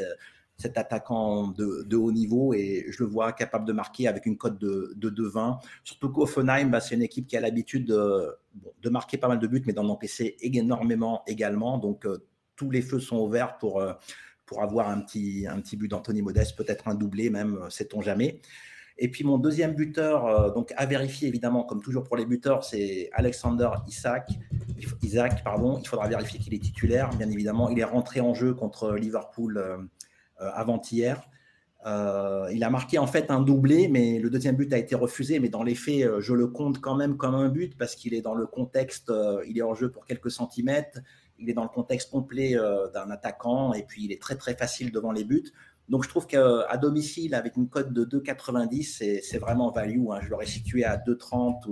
[0.57, 4.59] cet attaquant de, haut niveau, et je le vois capable de marquer avec une cote
[4.59, 5.59] de, de 2-20.
[5.84, 9.64] Surtout qu'Offenheim, ben, c'est une équipe qui a l'habitude de, marquer pas mal de buts,
[9.68, 11.78] mais d'en encaisser énormément également.
[11.78, 12.07] Donc,
[12.55, 13.84] tous les feux sont ouverts pour,
[14.47, 18.41] pour avoir un petit, un petit but d'Anthony Modeste, peut-être un doublé même, sait-on jamais.
[18.97, 22.63] Et puis mon deuxième buteur, euh, donc à vérifier évidemment, comme toujours pour les buteurs,
[22.63, 24.29] c'est Alexander Isaac.
[25.01, 25.79] Isaac, pardon.
[25.81, 27.69] Il faudra vérifier qu'il est titulaire, bien évidemment.
[27.69, 29.77] Il est rentré en jeu contre Liverpool euh,
[30.41, 31.21] euh, avant-hier.
[31.85, 35.39] il a marqué en fait un doublé, mais le deuxième but a été refusé.
[35.39, 38.21] Mais dans les faits, je le compte quand même comme un but parce qu'il est
[38.21, 39.11] dans le contexte,
[39.47, 40.99] il est en jeu pour quelques centimètres,
[41.39, 42.55] il est dans le contexte complet
[42.93, 45.51] d'un attaquant et puis il est très très facile devant les buts.
[45.91, 50.09] Donc, je trouve qu'à domicile, avec une cote de 2,90, c'est vraiment value.
[50.09, 50.19] Hein.
[50.21, 51.67] Je l'aurais situé à 2,30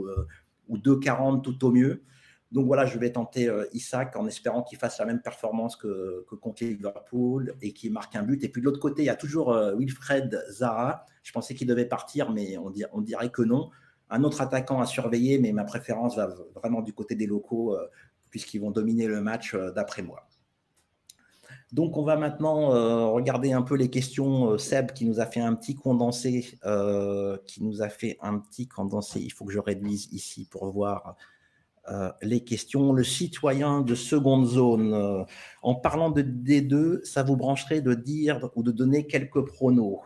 [0.67, 2.03] ou, 2,40 euh, tout au mieux.
[2.51, 6.26] Donc voilà, je vais tenter euh, Isaac en espérant qu'il fasse la même performance que,
[6.41, 8.43] contre Liverpool et qu'il marque un but.
[8.43, 11.05] Et puis de l'autre côté, il y a toujours euh, Wilfred Zara.
[11.24, 13.70] Je pensais qu'il devait partir, mais on, dirait que non.
[14.09, 17.78] Un autre attaquant à surveiller, mais ma préférence va vraiment du côté des locaux,
[18.32, 20.28] puisqu'ils vont dominer le match d'après moi.
[21.72, 24.51] Donc, on va maintenant euh, regarder un peu les questions.
[24.51, 28.39] Euh, Seb qui nous a fait un petit condensé, euh, qui nous a fait un
[28.39, 29.20] petit condensé.
[29.20, 31.15] Il faut que je réduise ici pour voir
[32.22, 32.93] les questions.
[32.93, 35.26] Le citoyen de seconde zone.
[35.63, 39.99] en parlant de D2, ça vous brancherait de dire ou de donner quelques pronos?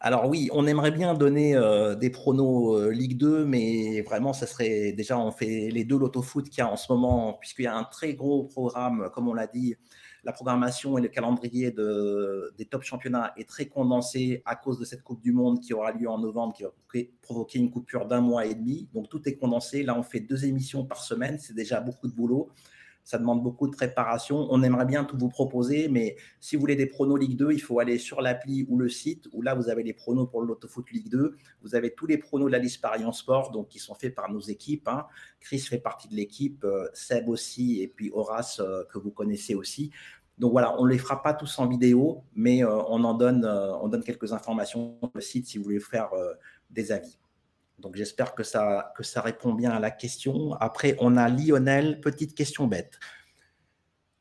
[0.00, 1.56] alors oui, on aimerait bien donner
[2.00, 6.58] des pronos Ligue 2, mais vraiment, ça serait déjà, on fait les deux loto-foot qu'il
[6.58, 9.46] y a en ce moment, puisqu'il y a un très gros programme, comme on l'a
[9.46, 9.76] dit,
[10.24, 15.02] la programmation et le calendrier des top championnats est très condensé à cause de cette
[15.02, 16.70] Coupe du Monde qui aura lieu en novembre, qui va
[17.20, 18.88] provoquer une coupure d'un mois et demi.
[18.94, 19.82] Donc tout est condensé.
[19.82, 22.50] Là, on fait deux émissions par semaine, c'est déjà beaucoup de boulot
[23.04, 24.48] ça demande beaucoup de préparation.
[24.50, 27.60] On aimerait bien tout vous proposer, mais si vous voulez des pronos Ligue 2, il
[27.60, 30.90] faut aller sur l'appli ou le site, où là, vous avez les pronos pour l'Autofoot
[30.90, 31.36] Ligue 2.
[31.62, 34.14] Vous avez tous les pronos de la liste Paris en sport, donc qui sont faits
[34.14, 34.88] par nos équipes.
[34.88, 35.06] Hein.
[35.38, 39.54] Chris fait partie de l'équipe, euh, Seb aussi, et puis Horace, euh, que vous connaissez
[39.54, 39.90] aussi.
[40.38, 43.44] Donc voilà, on ne les fera pas tous en vidéo, mais euh, on en donne,
[43.44, 46.10] on donne quelques informations sur le site si vous voulez faire
[46.70, 47.18] des avis.
[47.78, 50.54] Donc j'espère que ça, que ça répond bien à la question.
[50.54, 52.98] Après, on a Lionel, petite question bête.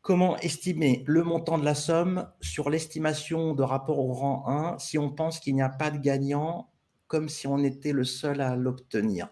[0.02, 4.98] Comment estimer le montant de la somme sur l'estimation de rapport au rang 1 si
[4.98, 6.72] on pense qu'il n'y a pas de gagnant,
[7.08, 9.30] comme si on était le seul à l'obtenir?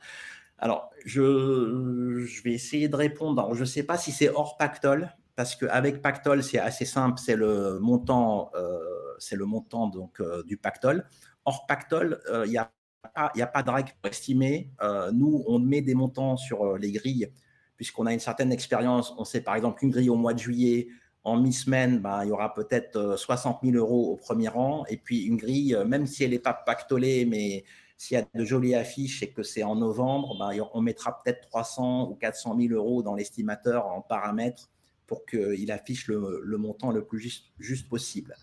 [0.57, 3.53] Alors, je, je, vais essayer de répondre.
[3.53, 7.36] je ne sais pas si c'est hors pactole, parce qu'avec pactole, c'est assez simple, c'est
[7.36, 8.78] le montant, euh,
[9.17, 11.05] c'est le montant donc, euh, du pactole.
[11.45, 12.72] Hors pactole, euh, il y a
[13.18, 14.72] il n'y a pas de règle pour estimer.
[14.82, 17.32] Euh, nous, on met des montants sur euh, les grilles,
[17.76, 19.14] puisqu'on a une certaine expérience.
[19.18, 20.88] On sait par exemple qu'une grille au mois de juillet,
[21.24, 24.86] en mi-semaine, ben, il y aura peut-être 60 euh, 000 euros au premier rang.
[24.89, 27.64] Et puis une grille, même si elle n'est pas pactolée, mais
[27.97, 31.41] s'il y a de jolies affiches et que c'est en novembre, ben, on mettra peut-être
[31.49, 34.70] 300 ou 400 000 euros dans l'estimateur en paramètres
[35.06, 38.36] pour qu'il affiche le, montant le plus juste, possible.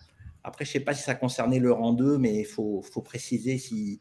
[0.43, 3.01] Après, je ne sais pas si ça concernait le rang 2, mais il faut, faut
[3.01, 3.99] préciser si,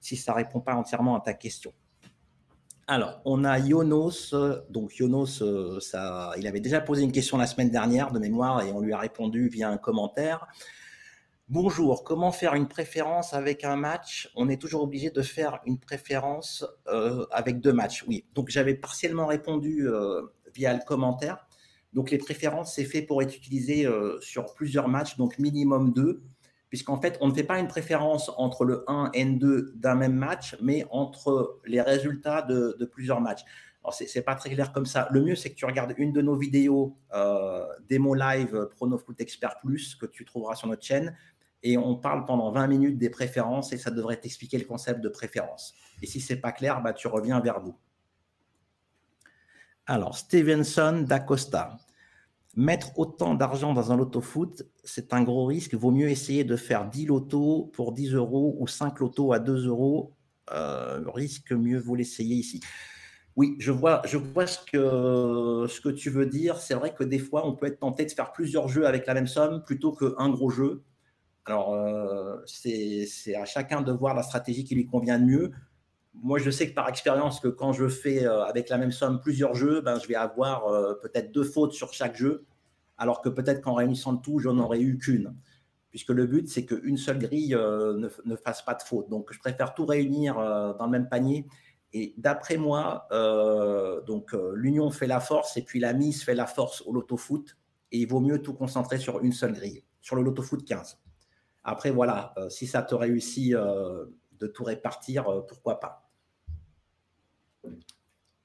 [0.00, 1.72] si ça ne répond pas entièrement à ta question.
[2.90, 4.34] Alors, on a Yonos.
[4.68, 8.62] Donc, Yonos, euh, ça, il avait déjà posé une question la semaine dernière de mémoire
[8.62, 10.48] et on lui a répondu via un commentaire.
[11.48, 14.32] Bonjour, comment faire une préférence avec un match?
[14.34, 18.04] On est toujours obligé de faire une préférence euh, avec deux matchs.
[18.08, 20.22] Oui, donc j'avais partiellement répondu euh,
[20.52, 21.46] via le commentaire.
[21.92, 23.88] Donc les préférences, c'est fait pour être utilisé
[24.20, 26.22] sur plusieurs matchs, donc minimum deux
[26.70, 30.14] puisqu'en fait, on ne fait pas une préférence entre le 1 et N2 d'un même
[30.14, 33.44] match, mais entre les résultats de, plusieurs matchs.
[33.82, 35.08] Alors, ce n'est pas très clair comme ça.
[35.10, 39.58] Le mieux, c'est que tu regardes une de nos vidéos euh, démo live Pronofoot Expert
[39.60, 41.16] Plus que tu trouveras sur notre chaîne.
[41.62, 45.08] Et on parle pendant 20 minutes des préférences et ça devrait t'expliquer le concept de
[45.08, 45.74] préférence.
[46.00, 47.76] Et si ce n'est pas clair, bah, tu reviens vers nous.
[49.86, 51.76] Alors, Stevenson d'Acosta.
[52.56, 55.74] Mettre autant d'argent dans un loto foot, c'est un gros risque.
[55.74, 59.68] Vaut mieux essayer de faire 10 lotos pour 10 euros ou 5 lotos à 2
[59.68, 60.16] euros.
[60.52, 62.60] Euh, risque, mieux vaut l'essayer ici.
[63.36, 66.56] Oui, je vois, ce, que, tu veux dire.
[66.56, 69.14] C'est vrai que des fois, on peut être tenté de faire plusieurs jeux avec la
[69.14, 70.82] même somme plutôt qu'un gros jeu.
[71.46, 75.52] Alors, euh, c'est à chacun de voir la stratégie qui lui convient le mieux.
[76.14, 79.20] Moi, je sais que par expérience que quand je fais euh, avec la même somme
[79.20, 82.46] plusieurs jeux, ben, je vais avoir euh, peut-être deux fautes sur chaque jeu
[82.98, 85.34] alors que peut-être qu'en réunissant tout, j'en aurais eu qu'une.
[85.90, 89.08] Puisque le but, c'est qu'une seule grille euh, ne, fasse pas de faute.
[89.08, 91.46] Donc, je préfère tout réunir dans le même panier.
[91.92, 93.08] Et d'après moi,
[94.06, 97.56] donc l'union fait la force et puis la mise fait la force au loto foot.
[97.90, 101.00] Et il vaut mieux tout concentrer sur une seule grille, sur le loto foot 15.
[101.64, 103.56] Après, voilà, si ça te réussit
[104.40, 106.10] de tout répartir, pourquoi pas.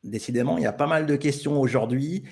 [0.04, 2.26] Décidément, il y a pas mal de questions aujourd'hui.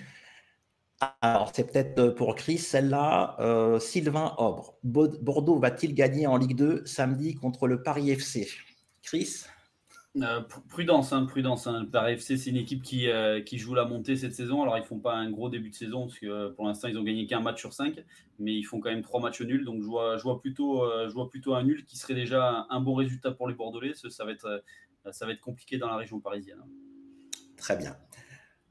[1.22, 3.36] Alors, c'est peut-être euh, pour Chris, celle-là.
[3.40, 4.78] Euh, Sylvain Obre.
[4.84, 8.48] Bordeaux va-t-il gagner en Ligue 2 samedi contre le Paris FC
[9.02, 9.46] Chris?
[10.22, 11.68] Euh, Prudence, hein, prudence.
[11.68, 11.88] Hein.
[12.08, 13.08] FC, c'est une équipe qui,
[13.46, 14.62] qui, joue la montée cette saison.
[14.62, 17.04] Alors, ils font pas un gros début de saison, parce que pour l'instant, ils ont
[17.04, 18.04] gagné qu'un match sur cinq,
[18.40, 19.66] mais ils font quand même trois matchs nuls.
[19.66, 20.84] Donc, je vois, plutôt,
[21.56, 23.94] un nul qui serait déjà un bon résultat pour les Bordelais.
[23.96, 26.62] Ça, va être, compliqué dans la région parisienne.
[27.58, 27.96] Très bien.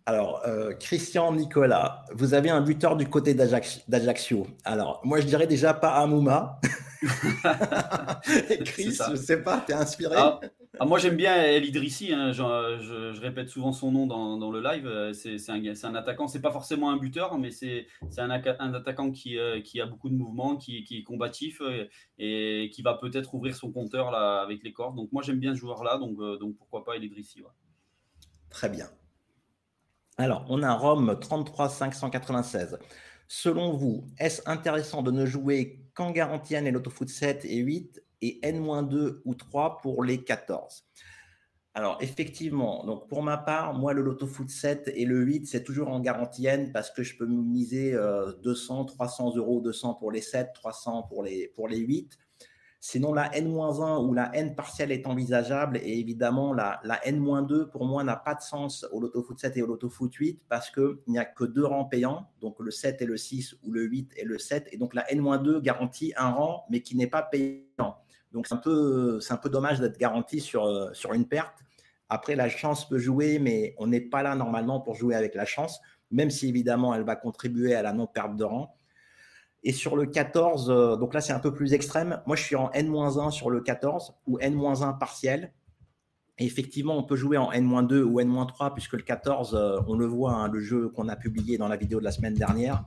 [0.04, 4.46] Alors, euh, Christian Nicolas, vous avez un buteur du côté d'Ajaccio.
[4.64, 6.60] Alors, moi, je dirais déjà pas Amouma.
[8.64, 10.40] Chris, je sais pas, tu es inspiré ah,
[10.78, 12.12] ah, Moi, j'aime bien El Idrissi.
[12.12, 12.32] Hein.
[12.32, 15.12] je, répète souvent son nom dans, le live.
[15.12, 16.28] C'est un, un, attaquant.
[16.28, 17.86] C'est pas forcément un buteur, mais c'est
[18.18, 21.88] un, un, attaquant qui, euh, qui, a beaucoup de mouvements, qui, qui est combatif euh,
[22.18, 24.96] et, qui va peut-être ouvrir son compteur là, avec les cordes.
[24.96, 25.98] Donc, moi, j'aime bien ce joueur-là.
[25.98, 27.42] Donc, donc, pourquoi pas El Idrissi
[28.50, 28.86] Très bien.
[30.18, 32.78] Alors, on a Rome 33 596.
[33.28, 38.02] Selon vous, est-ce intéressant de ne jouer qu'en garantie N et l'autofoot 7 et 8
[38.22, 40.84] et N-2 ou 3 pour les 14
[41.74, 45.64] alors, effectivement, donc pour ma part, moi, le Loto Foot 7 et le 8, c'est
[45.64, 47.96] toujours en garantie N parce que je peux miser
[48.42, 52.18] 200, 300 euros, 200 pour les 7, 300 pour les, pour les 8.
[52.84, 57.84] Sinon, la N-1 ou la N partielle est envisageable et évidemment, la, la N-2 pour
[57.84, 60.68] moi n'a pas de sens au Loto Foot 7 et au Loto Foot 8 parce
[60.68, 63.84] qu'il n'y a que deux rangs payants, donc le 7 et le 6 ou le
[63.84, 64.68] 8 et le 7.
[64.72, 67.98] Et donc la N-2 garantit un rang mais qui n'est pas payant.
[68.32, 71.54] Donc c'est un peu, un peu dommage d'être garanti sur, sur une perte.
[72.08, 75.44] Après, la chance peut jouer, mais on n'est pas là normalement pour jouer avec la
[75.44, 75.80] chance,
[76.10, 78.74] même si évidemment elle va contribuer à la non-perte de rang.
[79.64, 82.20] Et sur le 14, euh, donc là c'est un peu plus extrême.
[82.26, 85.52] Moi je suis en N-1 sur le 14 ou N-1 partiel.
[86.38, 90.06] Et effectivement, on peut jouer en N-2 ou N-3 puisque le 14, euh, on le
[90.06, 92.84] voit, hein, le jeu qu'on a publié dans la vidéo de la semaine dernière,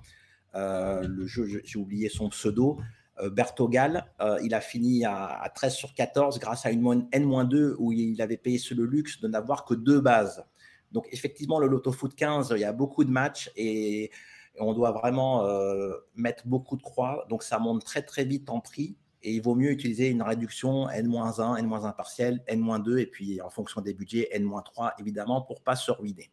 [0.53, 2.79] le jeu, j'ai oublié son pseudo,
[3.21, 7.93] euh, Bertogal, euh, il a fini à, 13 sur 14 grâce à une N-2 où
[7.93, 10.43] il avait payé le luxe de n'avoir que deux bases.
[10.91, 14.11] Donc effectivement, le Lotto Foot 15, il y a beaucoup de matchs et
[14.59, 17.25] on doit vraiment euh, mettre beaucoup de croix.
[17.29, 20.89] Donc ça monte très très vite en prix et il vaut mieux utiliser une réduction
[20.89, 25.91] N-1, N-1 partiel, N-2 et puis en fonction des budgets, N-3 évidemment pour pas se
[25.91, 26.31] ruiner.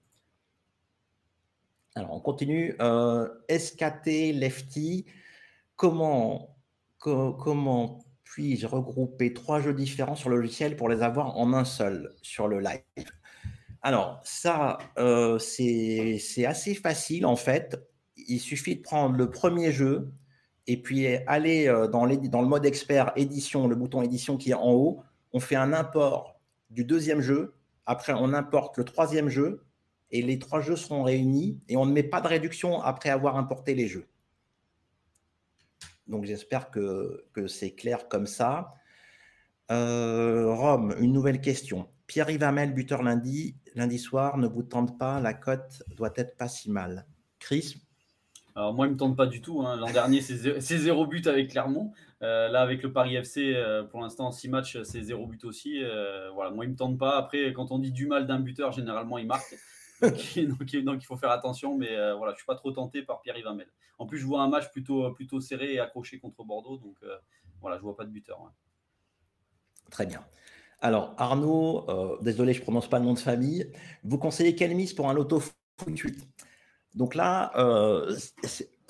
[1.94, 2.76] Alors on continue.
[3.48, 5.06] SKT Lefty,
[5.76, 6.56] comment
[6.98, 12.14] comment puis-je regrouper trois jeux différents sur le logiciel pour les avoir en un seul
[12.22, 12.80] sur le live?
[13.82, 17.76] Alors, ça, euh, c'est assez facile en fait.
[18.28, 20.12] Il suffit de prendre le premier jeu
[20.66, 24.70] et puis aller euh, dans, le mode expert édition, le bouton édition qui est en
[24.72, 25.02] haut.
[25.32, 27.54] On fait un import du deuxième jeu.
[27.86, 29.64] Après, on importe le troisième jeu
[30.10, 33.36] et les trois jeux seront réunis et on ne met pas de réduction après avoir
[33.36, 34.06] importé les jeux.
[36.06, 38.74] Donc j'espère que, c'est clair comme ça.
[39.70, 41.88] Euh, Rome, une nouvelle question.
[42.06, 46.48] Pierre-Yves Hamel, buteur lundi, lundi soir, ne vous tente pas, la cote doit être pas
[46.48, 47.06] si mal.
[47.38, 47.82] Chris?
[48.54, 49.62] Alors moi, il ne me tente pas du tout.
[49.62, 49.76] Hein.
[49.76, 51.92] L'an dernier, c'est zéro but avec Clermont.
[52.22, 55.82] Euh, là, avec le Paris FC, euh, pour l'instant, six matchs, c'est zéro but aussi.
[56.34, 57.16] voilà, moi, il ne me tente pas.
[57.16, 59.54] Après, quand on dit du mal d'un buteur, généralement, il marque.
[60.02, 63.46] donc, il faut faire attention, mais euh, voilà, je suis pas trop tenté par Pierre-Yves
[63.98, 67.16] En plus, je vois un match plutôt, plutôt serré et accroché contre Bordeaux, donc euh,
[67.60, 68.52] voilà, je vois pas de buteur.
[69.90, 70.24] Très bien.
[70.80, 73.72] Alors, Arnaud, euh, désolé, je ne prononce pas le nom de famille.
[74.02, 76.28] Vous conseillez quelle mise pour un loto foot 8
[76.94, 77.52] Donc là,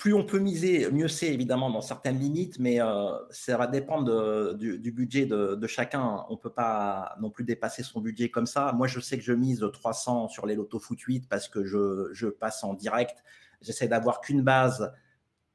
[0.03, 4.53] plus on peut miser, mieux c'est évidemment dans certaines limites, mais euh, ça va dépendre
[4.53, 6.25] du, budget de, chacun.
[6.27, 8.73] On ne peut pas non plus dépasser son budget comme ça.
[8.73, 12.27] Moi, je sais que je mise 300 sur les lotos foot 8 parce que je,
[12.27, 13.23] passe en direct.
[13.61, 14.91] J'essaie d'avoir qu'une base,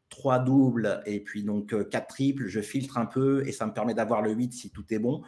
[0.09, 2.47] trois doubles et puis donc euh, quatre triples.
[2.47, 5.21] Je filtre un peu et ça me permet d'avoir le 8 si tout est bon.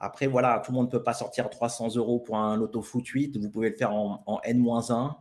[0.00, 3.06] Après, voilà, tout le monde ne peut pas sortir 300 euros pour un loto foot
[3.06, 3.36] 8.
[3.36, 5.14] Vous pouvez le faire en N-1.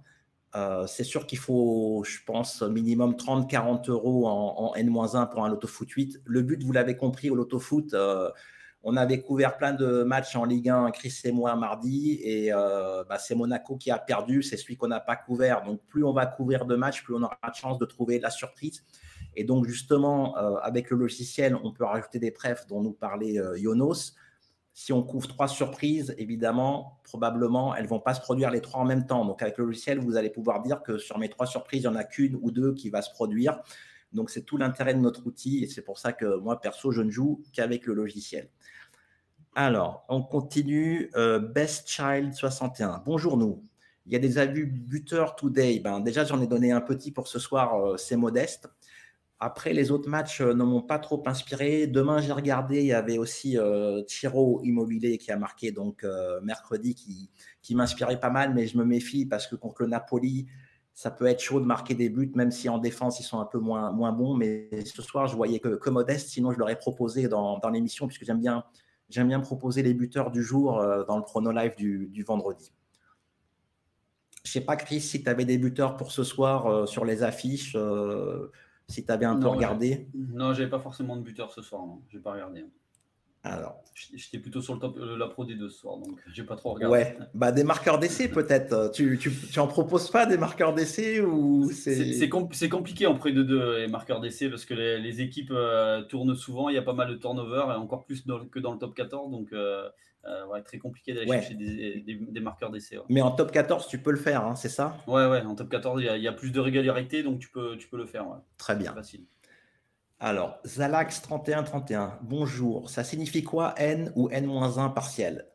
[0.56, 5.68] Euh, c'est sûr qu'il faut, je pense, minimum 30-40 euros en, N-1 pour un loto
[5.68, 6.22] foot 8.
[6.26, 8.30] Le but, vous l'avez compris, au loto foot, euh,
[8.84, 13.04] on avait couvert plein de matchs en Ligue 1, Chris et moi, mardi, et euh,
[13.08, 15.64] bah, c'est Monaco qui a perdu, c'est celui qu'on n'a pas couvert.
[15.64, 18.30] Donc, plus on va couvrir de matchs, plus on aura de chance de trouver la
[18.30, 18.84] surprise.
[19.36, 24.16] Et donc, justement, avec le logiciel, on peut rajouter des prefs dont nous parlait Yonos.
[24.74, 28.82] Si on couvre trois surprises, évidemment, probablement, elles ne vont pas se produire les trois
[28.82, 29.26] en même temps.
[29.26, 31.96] Donc, avec le logiciel, vous allez pouvoir dire que sur mes trois surprises, il n'y
[31.96, 33.60] en a qu'une ou deux qui va se produire.
[34.14, 37.02] Donc, c'est tout l'intérêt de notre outil et c'est pour ça que moi, perso, je
[37.02, 38.50] ne joue qu'avec le logiciel.
[39.56, 41.12] Alors, on continue.
[41.16, 43.04] Euh, Best Child 61.
[43.06, 43.64] Bonjour, nous.
[44.06, 45.80] Il y a des avis buteurs today.
[45.80, 48.70] Ben, déjà, j'en ai donné un petit pour ce soir, euh, c'est modeste.
[49.44, 51.88] Après, les autres matchs euh, ne m'ont pas trop inspiré.
[51.88, 56.40] Demain, j'ai regardé, il y avait aussi euh, Chiro Immobilier qui a marqué donc euh,
[56.42, 57.32] mercredi, qui,
[57.64, 60.46] qui m'inspirait pas mal, mais je me méfie parce que contre le Napoli,
[60.94, 63.46] ça peut être chaud de marquer des buts, même si en défense, ils sont un
[63.46, 64.36] peu moins, moins bons.
[64.36, 68.26] Mais ce soir, je voyais que, modeste, sinon je l'aurais proposé dans, dans l'émission, puisque
[68.26, 68.64] j'aime bien,
[69.10, 70.74] bien proposer les buteurs du jour
[71.08, 72.72] dans le chrono live du, du vendredi.
[74.44, 77.24] Je ne sais pas, Chris, si tu avais des buteurs pour ce soir sur les
[77.24, 77.76] affiches
[78.92, 80.08] si tu avais un peu regardé.
[80.14, 81.84] Non, j'avais pas forcément de buteur ce soir.
[82.10, 82.66] J'ai pas regardé.
[83.44, 86.56] Alors, j'étais plutôt sur le top, euh, la Pro D2 ce soir, donc j'ai pas
[86.56, 86.94] trop regardé.
[86.94, 88.92] Ouais, bah des marqueurs d'essai peut-être.
[88.92, 93.30] Tu, tu, tu, en proposes pas des marqueurs d'essai ou c'est c'est compliqué en Pro
[93.30, 96.94] D2 les marqueurs d'essai parce que les, équipes euh, tournent souvent, il y a pas
[96.94, 99.90] mal de turnover et encore plus que dans le top 14, donc euh,
[100.26, 102.98] euh, ouais, très compliqué d'aller chercher des, marqueurs d'essai.
[103.10, 104.98] Mais en top 14, tu peux le faire, hein, c'est ça?
[105.08, 107.88] Ouais, ouais, en top 14, il y, a plus de régularité, donc tu peux, tu
[107.88, 108.26] peux le faire.
[108.58, 108.94] Très bien.
[108.94, 109.26] Facile.
[110.20, 112.92] Alors, Zalax 3131, bonjour.
[112.92, 115.48] Ça signifie quoi N ou N-1 partiel?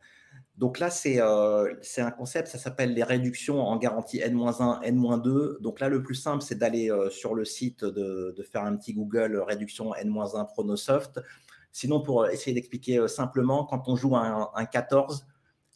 [0.57, 5.61] Donc là, euh, c'est un concept, ça s'appelle les réductions en garantie N-1, N-2.
[5.61, 8.75] Donc là, le plus simple, c'est d'aller euh, sur le site, de, de, faire un
[8.77, 11.21] petit Google réduction N-1 Pronosoft
[11.79, 15.27] Sinon, pour essayer d'expliquer simplement, quand on joue un, un 14,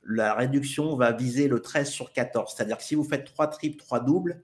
[0.02, 2.54] la réduction va viser le 13 sur 14.
[2.56, 4.42] C'est-à-dire que si vous faites 3 triples, 3 doubles,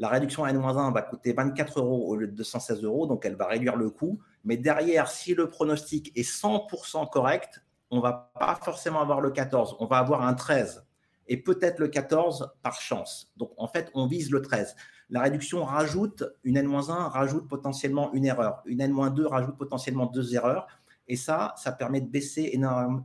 [0.00, 3.36] la réduction à N-1 va coûter 24 euros au lieu de 216 euros, donc elle
[3.36, 4.18] va réduire le coût.
[4.42, 9.76] Mais derrière, si le pronostic est 100% correct, on va pas forcément avoir le 14,
[9.78, 10.84] on va avoir un 13
[11.28, 13.32] et peut-être le 14 par chance.
[13.36, 14.74] Donc en fait, on vise le 13.
[15.10, 20.66] La réduction rajoute, une N-1 rajoute potentiellement une erreur, une N-2 rajoute potentiellement deux erreurs.
[21.08, 22.58] Et ça, ça permet de baisser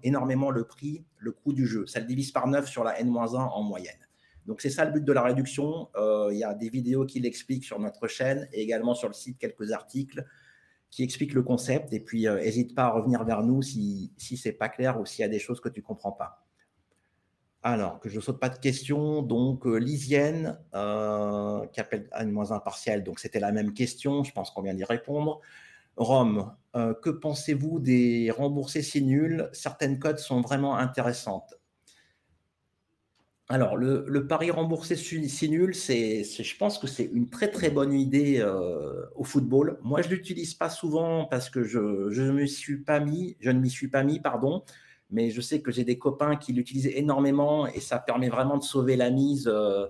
[0.04, 1.86] énormément le prix, le coût du jeu.
[1.86, 4.08] Ça le divise par 9 sur la N-1 en moyenne.
[4.48, 5.90] Donc c'est ça le but de la réduction.
[5.96, 9.14] Euh, il y a des vidéos qui l'expliquent sur notre chaîne et également sur le
[9.14, 10.26] site quelques articles
[10.90, 11.94] qui expliquent le concept.
[11.94, 15.06] Et puis n'hésite pas à revenir vers nous si, si ce n'est pas clair ou
[15.06, 16.48] s'il y a des choses que tu ne comprends pas.
[17.64, 19.22] Alors, que je ne saute pas de questions.
[19.22, 23.04] Donc, euh, Lisienne, euh, qui appelle N-1 partiel.
[23.04, 24.24] Donc, c'était la même question.
[24.24, 25.42] Je pense qu'on vient d'y répondre.
[25.98, 29.50] Rome, euh, que pensez-vous des remboursés si nuls?
[29.54, 31.56] Certaines codes sont vraiment intéressantes.
[33.52, 37.92] Alors, le, pari remboursé si nul, c'est, je pense que c'est une très très bonne
[37.92, 39.78] idée euh, au football.
[39.84, 43.60] Moi, je ne l'utilise pas souvent parce que je, me suis pas mis, je ne
[43.60, 44.64] m'y suis pas mis, pardon.
[45.10, 48.64] Mais je sais que j'ai des copains qui l'utilisent énormément et ça permet vraiment de
[48.64, 49.86] sauver la mise euh,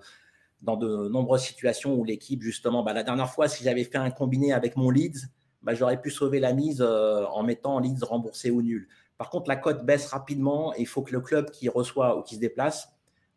[0.63, 4.09] dans de nombreuses situations où l'équipe, justement, bah, la dernière fois, si j'avais fait un
[4.09, 5.27] combiné avec mon Leeds,
[5.63, 8.87] bah, j'aurais pu sauver la mise euh, en mettant Leeds remboursé ou nul.
[9.17, 12.23] Par contre, la cote baisse rapidement et il faut que le club qui reçoit ou
[12.23, 12.89] qui se déplace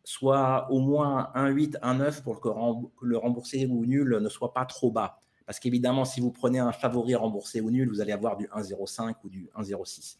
[0.03, 2.49] soit au moins un 8, un 9 pour que
[3.01, 5.21] le remboursé ou nul ne soit pas trop bas.
[5.45, 9.15] Parce qu'évidemment, si vous prenez un favori remboursé ou nul, vous allez avoir du 1,05
[9.23, 10.17] ou du 1,06.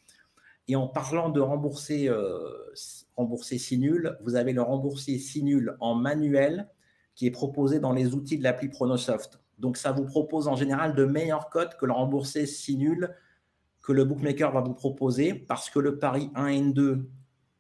[0.68, 5.96] Et en parlant de rembourser, euh, si nul, vous avez le remboursé si nul en
[5.96, 6.68] manuel
[7.14, 9.40] qui est proposé dans les outils de l'appli Pronosoft.
[9.60, 13.16] Donc, ça vous propose en général de meilleurs codes que le remboursé si nul
[13.82, 17.08] que le bookmaker va vous proposer parce que le pari 1 et 2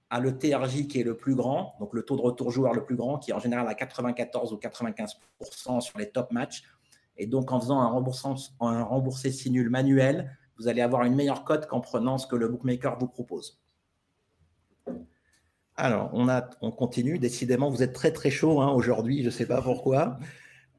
[0.10, 2.84] a le TRJ qui est le plus grand, donc le taux de retour joueur le
[2.84, 6.64] plus grand, qui est en général à 94 ou 95% sur les top matchs.
[7.18, 11.44] Et donc, en faisant un, un remboursé si nul manuel, vous allez avoir une meilleure
[11.44, 13.62] cote qu'en prenant ce que le bookmaker vous propose.
[15.78, 17.20] Alors, on, a, on continue.
[17.20, 19.22] Décidément, vous êtes très très chaud hein, aujourd'hui.
[19.22, 20.18] Je ne sais pas pourquoi.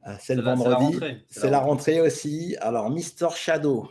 [0.07, 0.99] Euh, c'est le vendredi.
[1.29, 2.55] C'est la, rentrée aussi.
[2.61, 3.89] Alors, Mister Shadow,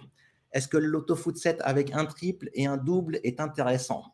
[0.53, 4.05] est-ce que l'autofoot 7 avec un triple et un double est intéressant?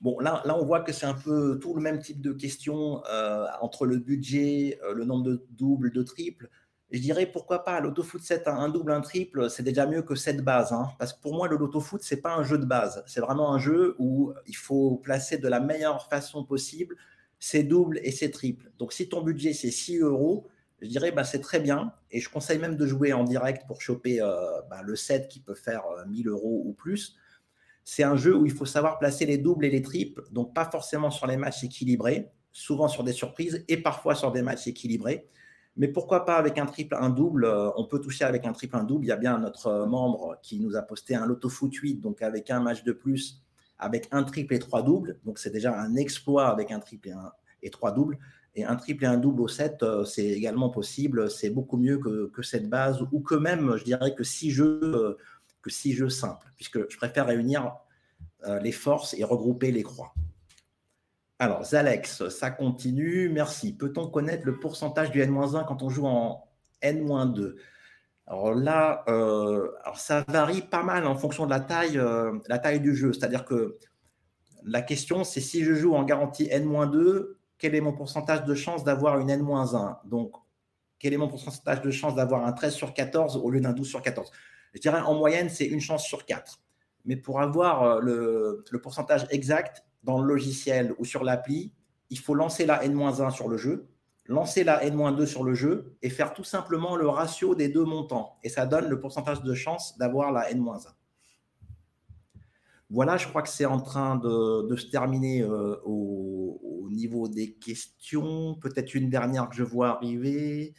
[0.00, 3.02] Bon, là, là, on voit que c'est un peu tout le même type de question
[3.10, 6.48] euh, entre le budget, euh, le nombre de doubles, de triples.
[6.90, 10.44] Je dirais pourquoi pas l'autofoot 7, un double, un triple, c'est déjà mieux que 7
[10.44, 10.72] bases.
[10.72, 10.90] Hein.
[10.98, 13.02] parce que pour moi, le lotofoot, ce n'est pas un jeu de base.
[13.06, 16.94] C'est vraiment un jeu où il faut placer de la meilleure façon possible
[17.40, 18.70] ses doubles et ses triples.
[18.78, 20.46] Donc, si ton budget, c'est 6 euros,
[20.80, 21.92] je dirais bah, c'est très bien.
[22.10, 25.40] Et je conseille même de jouer en direct pour choper euh, bah, le 7 qui
[25.40, 27.16] peut faire 1000 euros ou plus
[27.88, 30.64] c'est un jeu où il faut savoir placer les doubles et les triples, donc pas
[30.64, 35.30] forcément sur les matchs équilibrés, souvent sur des surprises et parfois sur des matchs équilibrés.
[35.76, 38.74] Mais pourquoi pas avec un triple, un double euh, On peut toucher avec un triple,
[38.74, 39.04] un double.
[39.04, 42.00] Il y a bien notre euh, membre qui nous a posté un loto foot 8,
[42.00, 43.44] donc avec un match de plus,
[43.78, 45.20] avec un triple et trois doubles.
[45.24, 47.14] Donc c'est déjà un exploit avec un triple
[47.62, 48.18] et trois doubles.
[48.56, 51.30] Et un triple et un double au 7, euh, c'est également possible.
[51.30, 55.16] C'est beaucoup mieux que, cette base, ou que même, je dirais que six jeux
[55.68, 57.76] jeux simples, puisque je préfère réunir
[58.46, 60.14] euh, les forces et regrouper les croix.
[61.38, 63.28] Alors, Zalex, ça continue.
[63.28, 63.74] Merci.
[63.74, 66.48] Peut-on connaître le pourcentage du N-1 quand on joue en
[66.80, 67.56] N-2
[68.26, 73.12] Alors là, euh, ça varie pas mal en fonction de euh, la taille du jeu.
[73.12, 73.76] C'est-à-dire que
[74.64, 78.84] la question, c'est si je joue en garantie N-2, quel est mon pourcentage de chance
[78.84, 80.32] d'avoir une N-1 Donc,
[80.98, 83.88] quel est mon pourcentage de chance d'avoir un 13 sur 14 au lieu d'un 12
[83.88, 84.30] sur 14
[84.76, 86.60] je dirais en moyenne, c'est une chance sur quatre.
[87.06, 91.72] Mais pour avoir euh, le, pourcentage exact dans le logiciel ou sur l'appli,
[92.10, 93.88] il faut lancer la N-1 sur le jeu,
[94.26, 98.36] lancer la N-2 sur le jeu et faire tout simplement le ratio des deux montants.
[98.42, 100.88] Et ça donne le pourcentage de chance d'avoir la N-1.
[102.90, 108.54] Voilà, je crois que c'est en train de, se terminer euh, au, niveau des questions.
[108.54, 110.74] Peut-être une dernière que je vois arriver.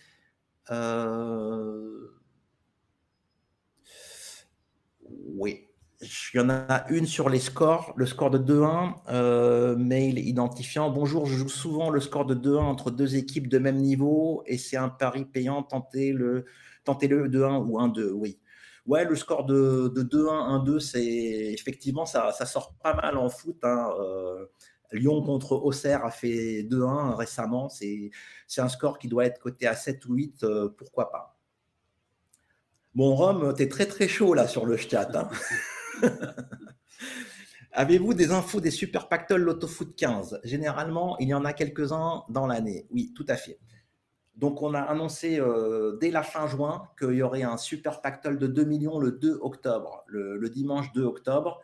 [0.71, 2.07] Euh,
[5.09, 5.67] oui.
[6.33, 10.91] Il y en a une sur les scores, le score de 2-1, euh, mail identifiant.
[10.91, 14.57] Bonjour, je joue souvent le score de 2-1 entre deux équipes de même niveau et
[14.57, 15.63] c'est un pari payant.
[15.63, 16.45] Tentez-le
[16.83, 18.39] tentez -le 2-1 ou 1-2, oui.
[18.87, 23.57] Ouais, le score de, 2-1, 1-2, c'est effectivement, ça, sort pas mal en foot.
[23.63, 24.45] Hein, euh,
[24.93, 27.67] Lyon contre Auxerre a fait 2-1 récemment.
[27.69, 28.11] C'est
[28.57, 31.37] un score qui doit être coté à 7 ou 8, euh, pourquoi pas.
[32.95, 35.09] Bon, Rome, tu es très très chaud là sur le chat.
[35.15, 35.29] Hein.
[37.73, 42.23] Avez-vous des infos des Super Pactol Lotto Foot 15 Généralement, il y en a quelques-uns
[42.29, 42.87] dans l'année.
[42.89, 43.59] Oui, tout à fait.
[44.37, 48.37] Donc, on a annoncé euh, dès la fin juin qu'il y aurait un Super Pactol
[48.37, 51.59] de 2 millions le 2 octobre, le, dimanche 2 octobre.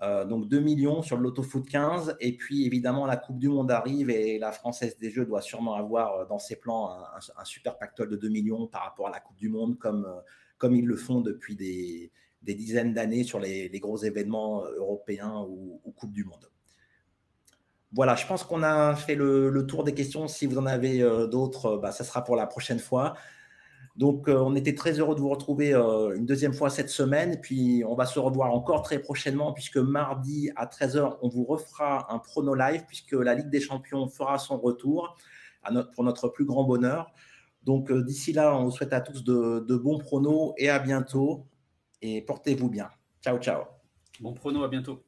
[0.00, 2.16] Euh, donc 2 millions sur le Lotto Foot 15.
[2.20, 5.74] Et puis évidemment, la Coupe du Monde arrive et la Française des Jeux doit sûrement
[5.74, 9.20] avoir euh, dans ses plans un, super pactole de 2 millions par rapport à la
[9.20, 10.06] Coupe du Monde, comme,
[10.74, 12.10] ils le font depuis des,
[12.42, 16.48] dizaines d'années sur les, gros événements européens ou, Coupe du Monde.
[17.92, 20.28] Voilà, je pense qu'on a fait le, tour des questions.
[20.28, 23.14] Si vous en avez euh, d'autres, euh, bah, ça sera pour la prochaine fois.
[23.96, 27.40] Donc, on était très heureux de vous retrouver une deuxième fois cette semaine.
[27.40, 32.06] Puis, on va se revoir encore très prochainement, puisque mardi à 13h, on vous refera
[32.14, 35.16] un prono live, puisque la Ligue des Champions fera son retour
[35.96, 37.12] pour notre plus grand bonheur.
[37.64, 41.48] Donc, d'ici là, on vous souhaite à tous de, de bons pronos et à bientôt
[42.02, 42.90] et portez-vous bien.
[43.22, 43.64] Ciao, ciao.
[44.20, 45.02] Bon prono, à bientôt.